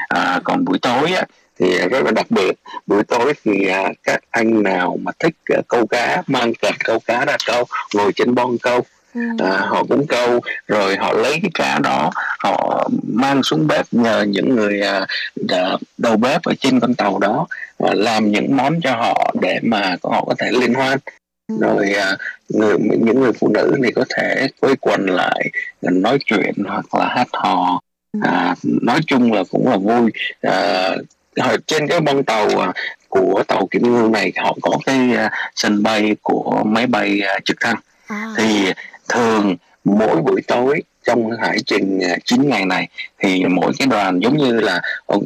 [0.08, 1.24] À, còn buổi tối á,
[1.58, 2.52] thì rất là đặc biệt.
[2.86, 6.98] Buổi tối thì à, các anh nào mà thích à, câu cá mang cần câu
[6.98, 7.64] cá ra câu
[7.94, 8.80] ngồi trên bon câu
[9.38, 14.22] à, họ cũng câu rồi họ lấy cái cá đó họ mang xuống bếp nhờ
[14.22, 15.06] những người à,
[15.98, 17.46] đầu bếp ở trên con tàu đó
[17.78, 20.98] và làm những món cho họ để mà họ có thể liên hoan.
[21.60, 22.16] Rồi à,
[22.48, 25.50] người những người phụ nữ thì có thể quây quần lại
[25.82, 27.80] nói chuyện hoặc là hát hò.
[28.22, 30.10] À, nói chung là cũng là vui.
[30.40, 30.90] À,
[31.36, 32.72] ở trên cái bông tàu à,
[33.08, 37.38] của tàu Kim Ngưu này họ có cái à, sân bay của máy bay à,
[37.44, 37.76] trực thăng.
[38.36, 38.72] Thì
[39.08, 42.88] thường mỗi buổi tối trong hải trình à, 9 ngày này
[43.18, 44.80] thì mỗi cái đoàn giống như là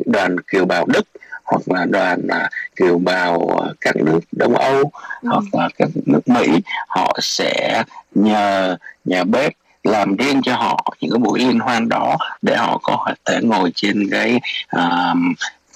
[0.07, 1.07] đoàn kiều bào Đức
[1.45, 4.91] hoặc là đoàn à, kiều bào à, các nước Đông Âu
[5.23, 6.49] hoặc là các nước Mỹ
[6.89, 7.83] họ sẽ
[8.15, 9.53] nhờ nhà bếp
[9.85, 13.73] làm riêng cho họ những cái buổi liên hoan đó để họ có thể ngồi
[13.75, 15.15] trên cái à,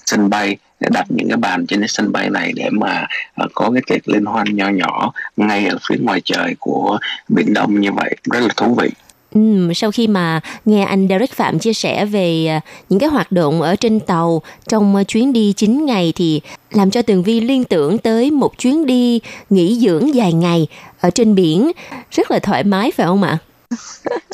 [0.07, 0.57] sân bay
[0.91, 4.09] đặt những cái bàn trên cái sân bay này để mà ờ, có cái tiệc
[4.09, 8.41] liên hoan nho nhỏ ngay ở phía ngoài trời của biển Đông như vậy rất
[8.41, 8.91] là thú vị.
[9.35, 13.33] Ừ, sau khi mà nghe anh Derek Phạm chia sẻ về ờ, những cái hoạt
[13.33, 17.41] động ở trên tàu trong ờ, chuyến đi 9 ngày thì làm cho Tường Vi
[17.41, 19.20] liên tưởng tới một chuyến đi
[19.51, 20.66] nghỉ dưỡng dài ngày
[21.01, 21.70] ở trên biển
[22.11, 23.39] rất là thoải mái phải không ạ?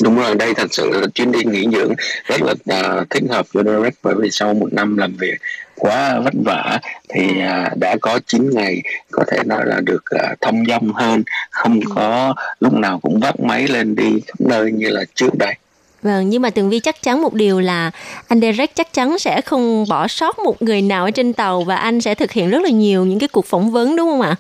[0.02, 1.92] Đúng rồi, đây thật sự là chuyến đi nghỉ dưỡng
[2.24, 2.52] rất là
[3.00, 5.38] uh, thích hợp cho Derek bởi vì sau một năm làm việc
[5.76, 10.40] quá vất vả thì uh, đã có 9 ngày có thể nói là được uh,
[10.40, 14.88] thông dong hơn, không có lúc nào cũng vác máy lên đi khắp nơi như
[14.88, 15.54] là trước đây.
[16.02, 17.90] Vâng, nhưng mà Tường Vi chắc chắn một điều là
[18.28, 21.76] anh Derek chắc chắn sẽ không bỏ sót một người nào ở trên tàu và
[21.76, 24.36] anh sẽ thực hiện rất là nhiều những cái cuộc phỏng vấn đúng không ạ?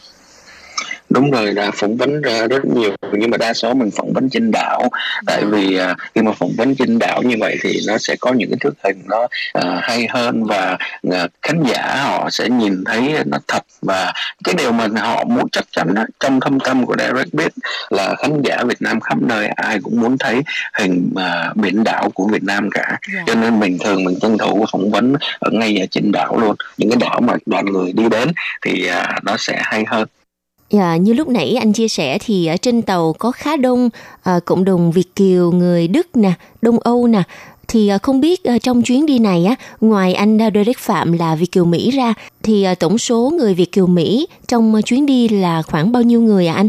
[1.10, 4.50] Đúng rồi là phỏng vấn rất nhiều nhưng mà đa số mình phỏng vấn trên
[4.50, 4.88] đảo.
[5.26, 8.32] Tại vì à, khi mà phỏng vấn trên đảo như vậy thì nó sẽ có
[8.32, 10.78] những cái thước hình nó à, hay hơn và
[11.12, 13.62] à, khán giả họ sẽ nhìn thấy nó thật.
[13.82, 14.12] Và
[14.44, 17.52] cái điều mà họ muốn chắc chắn đó, trong thâm tâm của Derek biết
[17.90, 20.42] là khán giả Việt Nam khắp nơi ai cũng muốn thấy
[20.78, 22.98] hình à, biển đảo của Việt Nam cả.
[23.26, 26.56] Cho nên mình thường mình tuân thủ phỏng vấn ở ngay ở trên đảo luôn.
[26.76, 28.32] Những cái đảo mà đoàn người đi đến
[28.62, 28.90] thì
[29.22, 30.08] nó sẽ hay hơn
[30.70, 33.90] Dạ, như lúc nãy anh chia sẻ thì ở trên tàu có khá đông
[34.22, 37.22] à, cộng đồng Việt kiều, người Đức nè, Đông Âu nè.
[37.68, 41.34] Thì à, không biết à, trong chuyến đi này á, ngoài anh Derek Phạm là
[41.34, 45.06] Việt kiều Mỹ ra, thì à, tổng số người Việt kiều Mỹ trong à, chuyến
[45.06, 46.68] đi là khoảng bao nhiêu người à anh?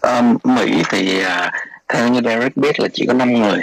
[0.00, 1.52] Um, Mỹ thì à,
[1.88, 3.60] theo như Derek biết là chỉ có 5 người.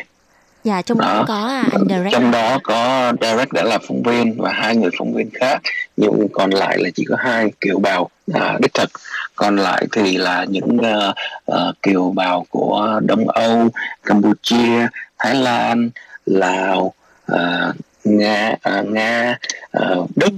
[0.63, 1.25] Dạ, trong đó, Đó.
[1.27, 2.11] có à, anh Derek.
[2.11, 5.61] Trong đó có Derek đã là phóng viên và hai người phóng viên khác,
[5.97, 8.89] nhưng còn lại là chỉ có hai kiều bào à, đích thực.
[9.35, 11.15] Còn lại thì là những uh,
[11.51, 13.69] uh, kiều bào của Đông Âu,
[14.03, 14.87] Campuchia,
[15.19, 15.89] Thái Lan,
[16.25, 16.93] lào
[17.27, 17.73] à,
[18.03, 19.37] nga à, nga
[19.71, 20.33] à, đức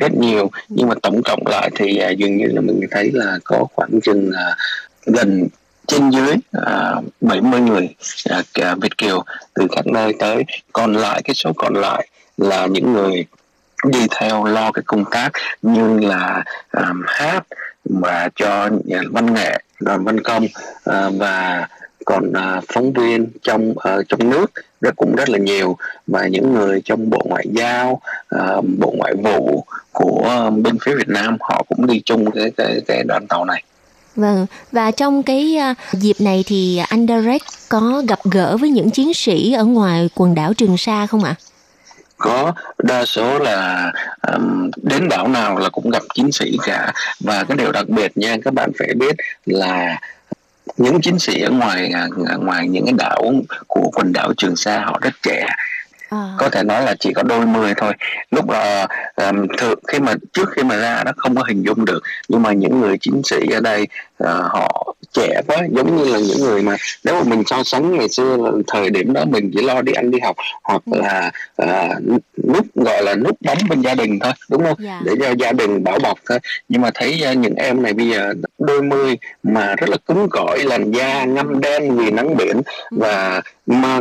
[0.00, 0.50] rất nhiều.
[0.68, 4.00] Nhưng mà tổng cộng lại thì à, dường như là mình thấy là có khoảng
[4.02, 4.56] chừng à,
[5.06, 5.48] gần
[5.86, 7.94] trên dưới à, 70 người
[8.54, 9.24] cả Việt kiều
[9.54, 10.44] từ các nơi tới.
[10.72, 13.26] Còn lại cái số còn lại là những người
[13.84, 15.32] đi theo lo cái công tác
[15.62, 17.42] như là um, hát
[17.88, 20.46] mà cho à, văn nghệ đoàn văn công
[20.84, 21.68] à, và
[22.04, 23.74] còn à, phóng viên trong
[24.08, 24.46] trong nước
[24.80, 25.76] rất cũng rất là nhiều
[26.06, 28.00] và những người trong bộ ngoại giao
[28.78, 33.04] bộ ngoại vụ của bên phía Việt Nam họ cũng đi chung cái cái cái
[33.04, 33.62] đoàn tàu này
[34.16, 35.58] Vâng, và trong cái
[35.92, 40.34] dịp này thì anh Derek có gặp gỡ với những chiến sĩ ở ngoài quần
[40.34, 41.34] đảo Trường Sa không ạ?
[42.22, 43.92] Có đa số là
[44.32, 46.92] um, đến đảo nào là cũng gặp chiến sĩ cả.
[47.20, 49.16] Và cái điều đặc biệt nha các bạn phải biết
[49.46, 50.00] là
[50.76, 53.32] những chiến sĩ ở ngoài à, ngoài những cái đảo
[53.66, 55.46] của quần đảo Trường Sa họ rất trẻ.
[56.12, 56.34] À.
[56.38, 57.92] có thể nói là chỉ có đôi mươi thôi
[58.30, 58.86] lúc là
[59.16, 62.42] um, thường khi mà trước khi mà ra nó không có hình dung được nhưng
[62.42, 63.86] mà những người chiến sĩ ở đây
[64.22, 67.96] uh, họ trẻ quá giống như là những người mà nếu mà mình so sánh
[67.98, 68.36] ngày xưa
[68.66, 71.00] thời điểm đó mình chỉ lo đi ăn đi học hoặc ừ.
[71.00, 71.30] là
[71.62, 72.02] uh,
[72.44, 75.02] nút gọi là nút bóng bên gia đình thôi đúng không yeah.
[75.06, 75.12] Dạ.
[75.18, 76.38] để cho gia đình bảo bọc thôi
[76.68, 80.28] nhưng mà thấy uh, những em này bây giờ đôi mươi mà rất là cứng
[80.30, 82.56] cỏi làn da ngâm đen vì nắng biển
[82.90, 82.96] ừ.
[83.00, 84.00] và mà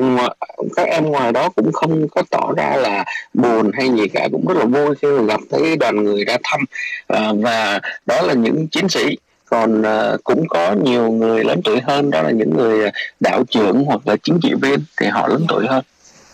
[0.76, 4.45] các em ngoài đó cũng không có tỏ ra là buồn hay gì cả cũng
[4.47, 6.60] rất là vui khi mà gặp thấy đoàn người ra thăm.
[7.08, 9.18] À, và đó là những chiến sĩ.
[9.45, 13.43] Còn à, cũng có nhiều người lớn tuổi hơn đó là những người à, đạo
[13.49, 15.84] trưởng hoặc là chính trị viên thì họ lớn tuổi hơn.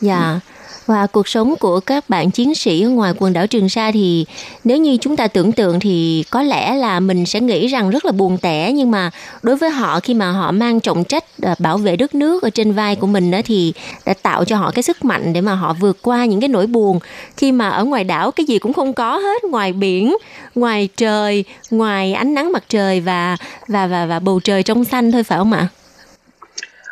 [0.01, 0.20] Dạ.
[0.20, 0.41] yeah.
[0.88, 4.25] Và cuộc sống của các bạn chiến sĩ ở ngoài quần đảo Trường Sa thì
[4.63, 8.05] nếu như chúng ta tưởng tượng thì có lẽ là mình sẽ nghĩ rằng rất
[8.05, 9.11] là buồn tẻ nhưng mà
[9.41, 12.49] đối với họ khi mà họ mang trọng trách à, bảo vệ đất nước ở
[12.49, 13.73] trên vai của mình đó thì
[14.05, 16.67] đã tạo cho họ cái sức mạnh để mà họ vượt qua những cái nỗi
[16.67, 16.99] buồn
[17.38, 20.17] khi mà ở ngoài đảo cái gì cũng không có hết ngoài biển,
[20.55, 25.11] ngoài trời, ngoài ánh nắng mặt trời và và và và bầu trời trong xanh
[25.11, 25.67] thôi phải không ạ?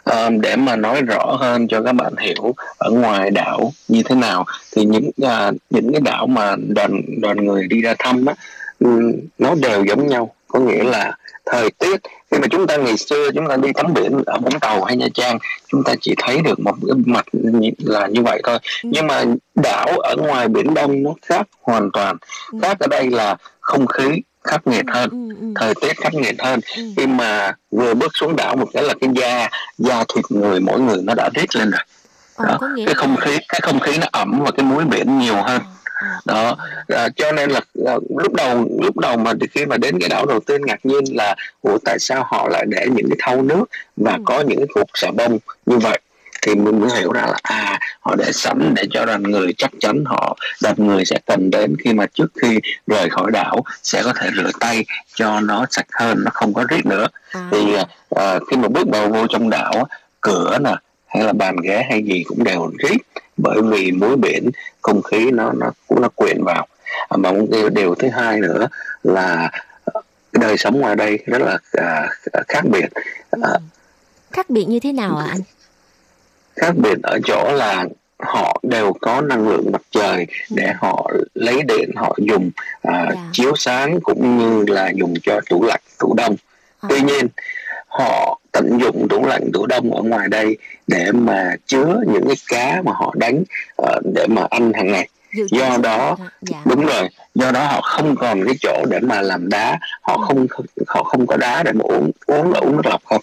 [0.10, 4.16] Uh, để mà nói rõ hơn cho các bạn hiểu ở ngoài đảo như thế
[4.16, 4.45] nào
[4.76, 8.34] thì những uh, những cái đảo mà đoàn đoàn người đi ra thăm á
[8.80, 12.01] um, nó đều giống nhau có nghĩa là thời tiết
[12.32, 14.97] khi mà chúng ta ngày xưa chúng ta đi tắm biển ở vũng tàu hay
[14.97, 15.38] nha trang
[15.68, 17.26] chúng ta chỉ thấy được một cái mặt
[17.78, 18.89] là như vậy thôi ừ.
[18.93, 19.24] nhưng mà
[19.56, 22.18] đảo ở ngoài biển đông nó khác hoàn toàn
[22.51, 22.60] ừ.
[22.62, 25.53] khác ở đây là không khí khắc nghiệt hơn ừ, ừ, ừ.
[25.55, 26.83] thời tiết khắc nghiệt hơn ừ.
[26.97, 30.79] khi mà vừa bước xuống đảo một cái là cái da da thịt người mỗi
[30.79, 31.81] người nó đã rít lên rồi
[32.35, 32.59] ờ, đó.
[32.85, 36.07] cái không khí cái không khí nó ẩm và cái muối biển nhiều hơn ờ,
[36.25, 36.33] ờ.
[36.35, 40.09] đó à, cho nên là à, lúc đầu lúc đầu mà khi mà đến cái
[40.09, 43.41] đảo đầu tiên ngạc nhiên là ủa tại sao họ lại để những cái thau
[43.41, 43.65] nước
[43.97, 44.21] và ừ.
[44.25, 45.99] có những cái cục xà bông như vậy
[46.45, 49.71] thì mình mới hiểu ra là à họ để sẵn để cho đoàn người chắc
[49.79, 54.03] chắn họ đoàn người sẽ cần đến khi mà trước khi rời khỏi đảo sẽ
[54.03, 54.85] có thể rửa tay
[55.15, 57.07] cho nó sạch hơn nó không có rít nữa.
[57.31, 57.49] À.
[57.51, 57.75] thì
[58.09, 59.87] à, khi mà bước đầu vô trong đảo
[60.21, 60.75] cửa nè
[61.05, 62.97] hay là bàn ghế hay gì cũng đều rít
[63.37, 64.49] bởi vì muối biển
[64.81, 66.67] không khí nó nó cũng nó quyện vào.
[67.09, 68.67] À, mà một điều, điều thứ hai nữa
[69.03, 69.51] là
[70.31, 72.09] đời sống ngoài đây rất là à,
[72.47, 72.87] khác biệt.
[73.31, 73.49] À,
[74.31, 75.41] khác biệt như thế nào ạ anh
[76.56, 77.86] khác biệt ở chỗ là
[78.20, 83.10] họ đều có năng lượng mặt trời để họ lấy điện họ dùng uh, yeah.
[83.14, 83.30] Dạ.
[83.32, 86.36] chiếu sáng cũng như là dùng cho tủ lạnh tủ đông
[86.82, 86.88] à.
[86.89, 87.28] tuy nhiên
[87.88, 92.36] họ tận dụng tủ lạnh tủ đông ở ngoài đây để mà chứa những cái
[92.47, 93.43] cá mà họ đánh
[93.82, 95.10] uh, để mà ăn hàng ngày
[95.51, 96.58] do đó dạ.
[96.66, 100.47] đúng rồi do đó họ không còn cái chỗ để mà làm đá họ không
[100.88, 103.22] họ không có đá để mà uống uống là uống nước lọc không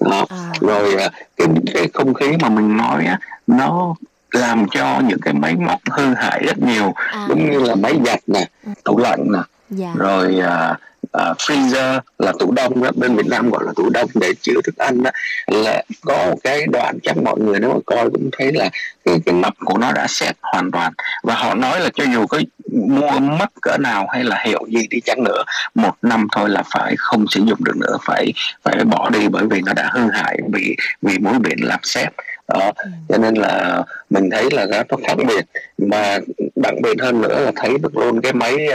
[0.00, 0.26] đó.
[0.28, 0.52] À.
[0.60, 3.94] rồi à, cái cái không khí mà mình nói á nó
[4.30, 7.26] làm cho những cái máy móc hư hại rất nhiều à.
[7.28, 8.46] giống như là máy giặt nè
[8.84, 9.38] tủ lạnh nè
[9.70, 9.92] dạ.
[9.96, 10.76] rồi uh,
[11.16, 12.90] uh, freezer là tủ đông đó.
[12.94, 15.10] Bên Việt Nam gọi là tủ đông để chứa thức ăn đó.
[15.46, 18.70] Là có một cái đoạn chắc mọi người nếu mà coi cũng thấy là
[19.04, 20.92] cái, cái nắp của nó đã xét hoàn toàn.
[21.22, 22.40] Và họ nói là cho dù có
[22.72, 25.42] mua mất cỡ nào hay là hiệu gì đi chăng nữa
[25.74, 27.96] một năm thôi là phải không sử dụng được nữa.
[28.06, 31.80] Phải phải bỏ đi bởi vì nó đã hư hại vì vì muối biển làm
[31.82, 32.08] xét
[32.48, 32.72] đó.
[32.76, 32.90] Ừ.
[33.08, 35.44] cho nên là mình thấy là nó khác biệt.
[35.78, 36.18] Mà
[36.56, 38.68] đặc biệt hơn nữa là thấy được luôn cái máy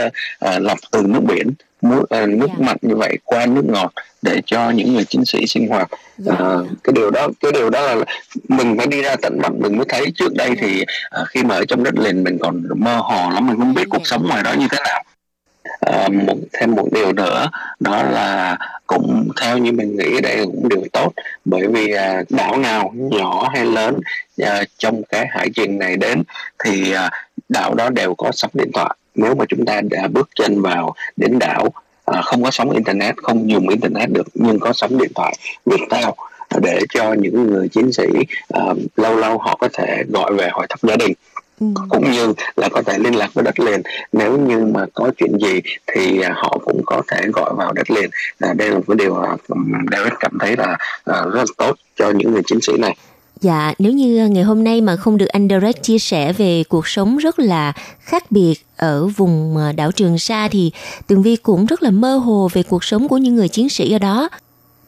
[0.44, 1.50] uh, lọc từ nước biển
[1.82, 2.58] nước uh, nước yeah.
[2.58, 2.66] Dạ.
[2.66, 6.00] mặn như vậy qua nước ngọt để cho những người chiến sĩ sinh hoạt yeah.
[6.18, 6.46] Dạ.
[6.46, 8.04] uh, cái điều đó cái điều đó là
[8.48, 10.84] mình phải đi ra tận mắt mình mới thấy trước đây thì
[11.20, 13.84] uh, khi mà ở trong đất liền mình còn mơ hồ lắm mình không biết
[13.90, 15.04] cuộc sống ngoài đó như thế nào
[16.06, 20.68] uh, một thêm một điều nữa đó là cũng theo như mình nghĩ đây cũng
[20.68, 21.12] điều tốt
[21.44, 24.00] bởi vì uh, đảo nào nhỏ hay lớn
[24.42, 26.22] uh, trong cái hải trình này đến
[26.64, 27.12] thì uh,
[27.48, 30.94] đảo đó đều có sóng điện thoại nếu mà chúng ta đã bước chân vào
[31.16, 31.68] đến đảo
[32.04, 35.34] à, không có sóng internet không dùng internet được nhưng có sóng điện thoại
[35.66, 36.04] Viettel
[36.60, 38.06] để cho những người chiến sĩ
[38.58, 41.12] uh, lâu lâu họ có thể gọi về hỏi thăm gia đình
[41.60, 41.66] ừ.
[41.88, 43.82] cũng như là có thể liên lạc với đất liền.
[44.12, 47.90] Nếu như mà có chuyện gì thì uh, họ cũng có thể gọi vào đất
[47.90, 48.10] liền.
[48.50, 49.40] Uh, đây là một cái điều uh,
[49.92, 50.72] David cảm thấy là
[51.10, 52.96] uh, rất là tốt cho những người chiến sĩ này
[53.42, 56.64] Dạ, nếu như à, ngày hôm nay mà không được anh Derek chia sẻ về
[56.68, 60.70] cuộc sống rất là khác biệt ở vùng à, đảo Trường Sa thì
[61.06, 63.92] Tường Vi cũng rất là mơ hồ về cuộc sống của những người chiến sĩ
[63.92, 64.28] ở đó.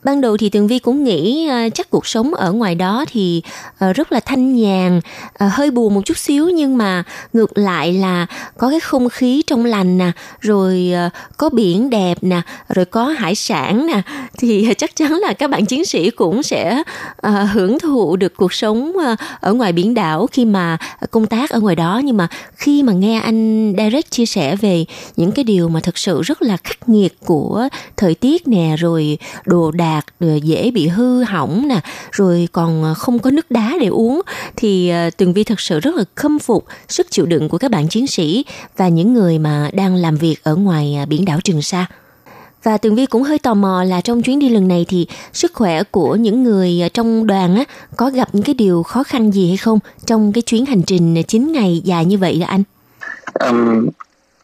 [0.05, 3.43] Ban đầu thì Tường Vi cũng nghĩ uh, chắc cuộc sống ở ngoài đó thì
[3.85, 7.93] uh, rất là thanh nhàn, uh, hơi buồn một chút xíu nhưng mà ngược lại
[7.93, 8.27] là
[8.59, 13.05] có cái không khí trong lành nè, rồi uh, có biển đẹp nè, rồi có
[13.05, 14.03] hải sản nè
[14.39, 16.83] thì chắc chắn là các bạn chiến sĩ cũng sẽ
[17.27, 20.79] uh, hưởng thụ được cuộc sống uh, ở ngoài biển đảo khi mà
[21.11, 22.01] công tác ở ngoài đó.
[22.05, 24.85] Nhưng mà khi mà nghe anh direct chia sẻ về
[25.17, 29.19] những cái điều mà thật sự rất là khắc nghiệt của thời tiết nè rồi
[29.45, 30.07] đồ đạc bạc
[30.43, 31.81] dễ bị hư hỏng nè
[32.13, 34.21] rồi còn ờ, không có nước đá để uống
[34.57, 37.71] thì ờ, tường vi thật sự rất là khâm phục sức chịu đựng của các
[37.71, 38.45] bạn chiến sĩ
[38.77, 41.87] và những người mà đang làm việc ở ngoài à, biển đảo trường sa
[42.63, 45.53] và Tường Vi cũng hơi tò mò là trong chuyến đi lần này thì sức
[45.55, 47.65] khỏe của những người trong đoàn á
[47.97, 51.19] có gặp những cái điều khó khăn gì hay không trong cái chuyến hành trình
[51.19, 52.63] à, 9 ngày dài như vậy đó anh?
[53.51, 53.89] Um,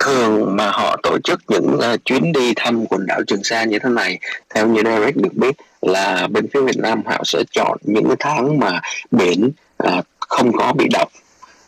[0.05, 3.79] thường mà họ tổ chức những uh, chuyến đi thăm quần đảo Trường Sa như
[3.79, 4.19] thế này
[4.55, 8.17] theo như Derek được biết là bên phía Việt Nam họ sẽ chọn những cái
[8.19, 8.81] tháng mà
[9.11, 9.51] biển
[9.85, 11.09] uh, không có bị động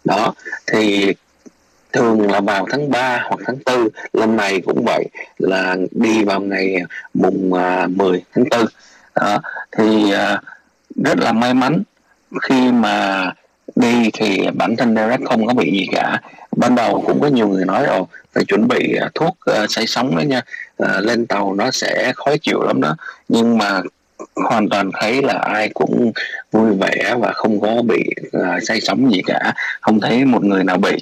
[0.04, 0.34] đó
[0.66, 1.12] thì
[1.92, 5.04] thường là vào tháng 3 hoặc tháng 4 lần này cũng vậy
[5.38, 6.76] là đi vào ngày
[7.14, 8.66] mùng ờ, uh, 10 tháng 4
[9.14, 9.40] đó,
[9.76, 10.44] thì uh,
[11.04, 11.82] rất là may mắn
[12.42, 13.26] khi mà
[13.76, 16.20] đi thì bản thân Derek không có bị gì cả.
[16.56, 18.02] Ban đầu cũng có nhiều người nói rồi
[18.34, 20.42] phải chuẩn bị à, thuốc uh, say sóng đó nha.
[20.82, 22.96] Uh, lên tàu nó sẽ khó chịu lắm đó.
[23.28, 23.80] Nhưng mà
[24.36, 26.12] hoàn toàn thấy là ai cũng
[26.52, 28.04] vui vẻ và không có bị
[28.36, 29.52] uh, say sóng gì cả.
[29.80, 30.92] Không thấy một người nào bị.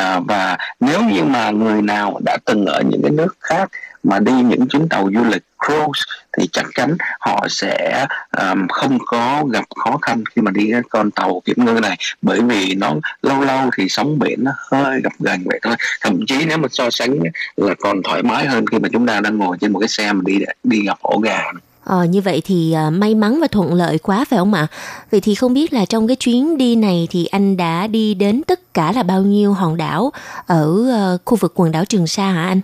[0.00, 3.70] Uh, và nếu như mà người nào đã từng ở những cái nước khác
[4.02, 6.02] mà đi những chuyến tàu du lịch cruise
[6.38, 8.06] thì chắc chắn họ sẽ
[8.38, 11.96] um, không có gặp khó khăn khi mà đi cái con tàu kiểm ngư này
[12.22, 16.26] bởi vì nó lâu lâu thì sóng biển nó hơi gặp gần vậy thôi thậm
[16.26, 17.18] chí nếu mà so sánh
[17.56, 20.12] là còn thoải mái hơn khi mà chúng ta đang ngồi trên một cái xe
[20.12, 21.42] mà đi đi gặp ổ gà
[21.84, 24.66] Ờ, như vậy thì uh, may mắn và thuận lợi quá phải không ạ?
[25.10, 28.42] Vậy thì không biết là trong cái chuyến đi này thì anh đã đi đến
[28.46, 30.12] tất cả là bao nhiêu hòn đảo
[30.46, 30.66] ở
[31.14, 32.60] uh, khu vực quần đảo Trường Sa hả anh?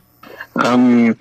[0.54, 1.12] Um,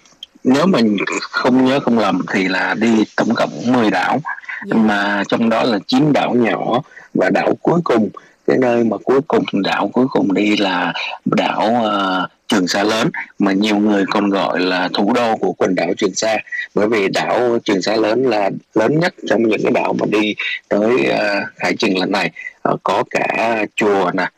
[0.46, 4.24] nếu mình không nhớ không lầm thì là đi tổng cộng 10 đảo yeah.
[4.66, 4.76] Dạ.
[4.78, 6.82] mà trong đó là 9 đảo nhỏ
[7.14, 8.10] và đảo cuối cùng
[8.48, 10.94] cái nơi mà cuối cùng đảo cuối cùng đi là
[11.26, 15.76] đảo uh, Trường Sa lớn mà nhiều người còn gọi là thủ đô của quần
[15.76, 16.38] đảo Trường Sa
[16.76, 20.36] bởi vì đảo Trường Sa lớn là lớn nhất trong những cái đảo mà đi
[20.70, 22.32] tới uh, hải trình lần này
[22.70, 24.30] uh, có cả chùa nè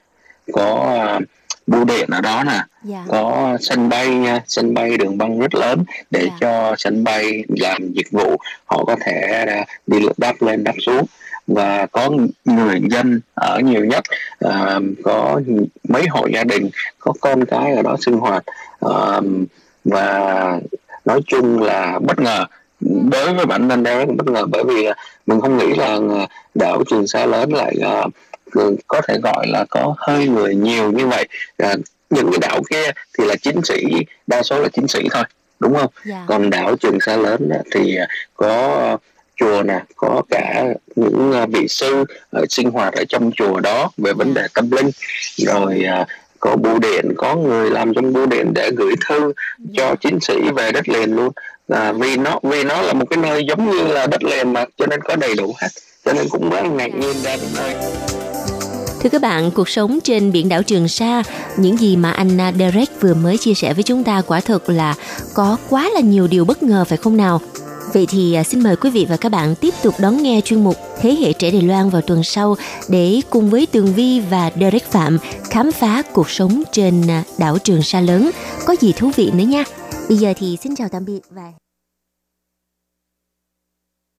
[0.53, 1.24] có uh,
[1.68, 2.63] bưu điện ở đó nè.
[2.84, 3.03] Dạ.
[3.07, 6.24] có sân bay nha sân bay đường băng rất lớn để.
[6.24, 6.38] Dạ.
[6.39, 9.45] cho sân bay làm dịch vụ họ có thể
[9.88, 11.05] đi đáp lên đáp xuống
[11.47, 12.09] và có
[12.45, 14.03] người dân ở nhiều nhất
[14.39, 15.41] à, có
[15.89, 18.43] mấy hộ gia đình có con cái ở đó sinh hoạt
[18.80, 19.22] à,
[19.86, 20.59] và
[21.05, 22.45] nói chung là bất ngờ
[23.11, 24.88] đối với bản thân em bất ngờ bởi vì
[25.28, 25.99] mình không nghĩ là
[26.55, 28.13] đảo trường sa lớn lại uh,
[28.88, 31.28] có thể gọi là có hơi người nhiều như vậy.
[31.58, 31.76] À,
[32.10, 33.84] những cái đảo kia thì là chiến sĩ
[34.28, 35.24] đa số là chiến sĩ thôi
[35.60, 35.91] đúng không?
[36.05, 36.05] Yeah.
[36.05, 36.24] Dạ.
[36.28, 37.97] còn đảo trường sa lớn thì
[38.36, 38.97] có
[39.36, 43.91] chùa nè có cả những à, vị sư ở sinh hoạt ở trong chùa đó
[43.97, 44.89] về vấn đề tâm linh.
[45.38, 46.05] Rồi à,
[46.39, 49.34] có bưu điện có người làm trong bưu điện để gửi thư
[49.74, 51.30] cho chiến sĩ về đất liền luôn.
[51.68, 54.66] Là vì nó vì nó là một cái nơi giống như là đất liền mà
[54.78, 55.68] cho nên có đầy đủ hết
[56.05, 57.76] cho nên cũng rất ngạc nhiên ra đến nơi
[59.08, 61.24] Thưa các bạn, cuộc sống trên biển đảo Trường Sa,
[61.58, 64.95] những gì mà anh Derek vừa mới chia sẻ với chúng ta quả thực là
[65.34, 67.41] có quá là nhiều điều bất ngờ phải không nào?
[67.93, 70.64] Vậy thì à, xin mời quý vị và các bạn tiếp tục đón nghe chuyên
[70.64, 72.55] mục Thế hệ trẻ Đài Loan vào tuần sau
[72.89, 75.18] để cùng với Tường Vi và Derek Phạm
[75.49, 78.32] khám phá cuộc sống trên à, đảo Trường Sa lớn.
[78.66, 79.64] Có gì thú vị nữa nha.
[80.10, 81.51] Bây giờ thì xin chào tạm biệt và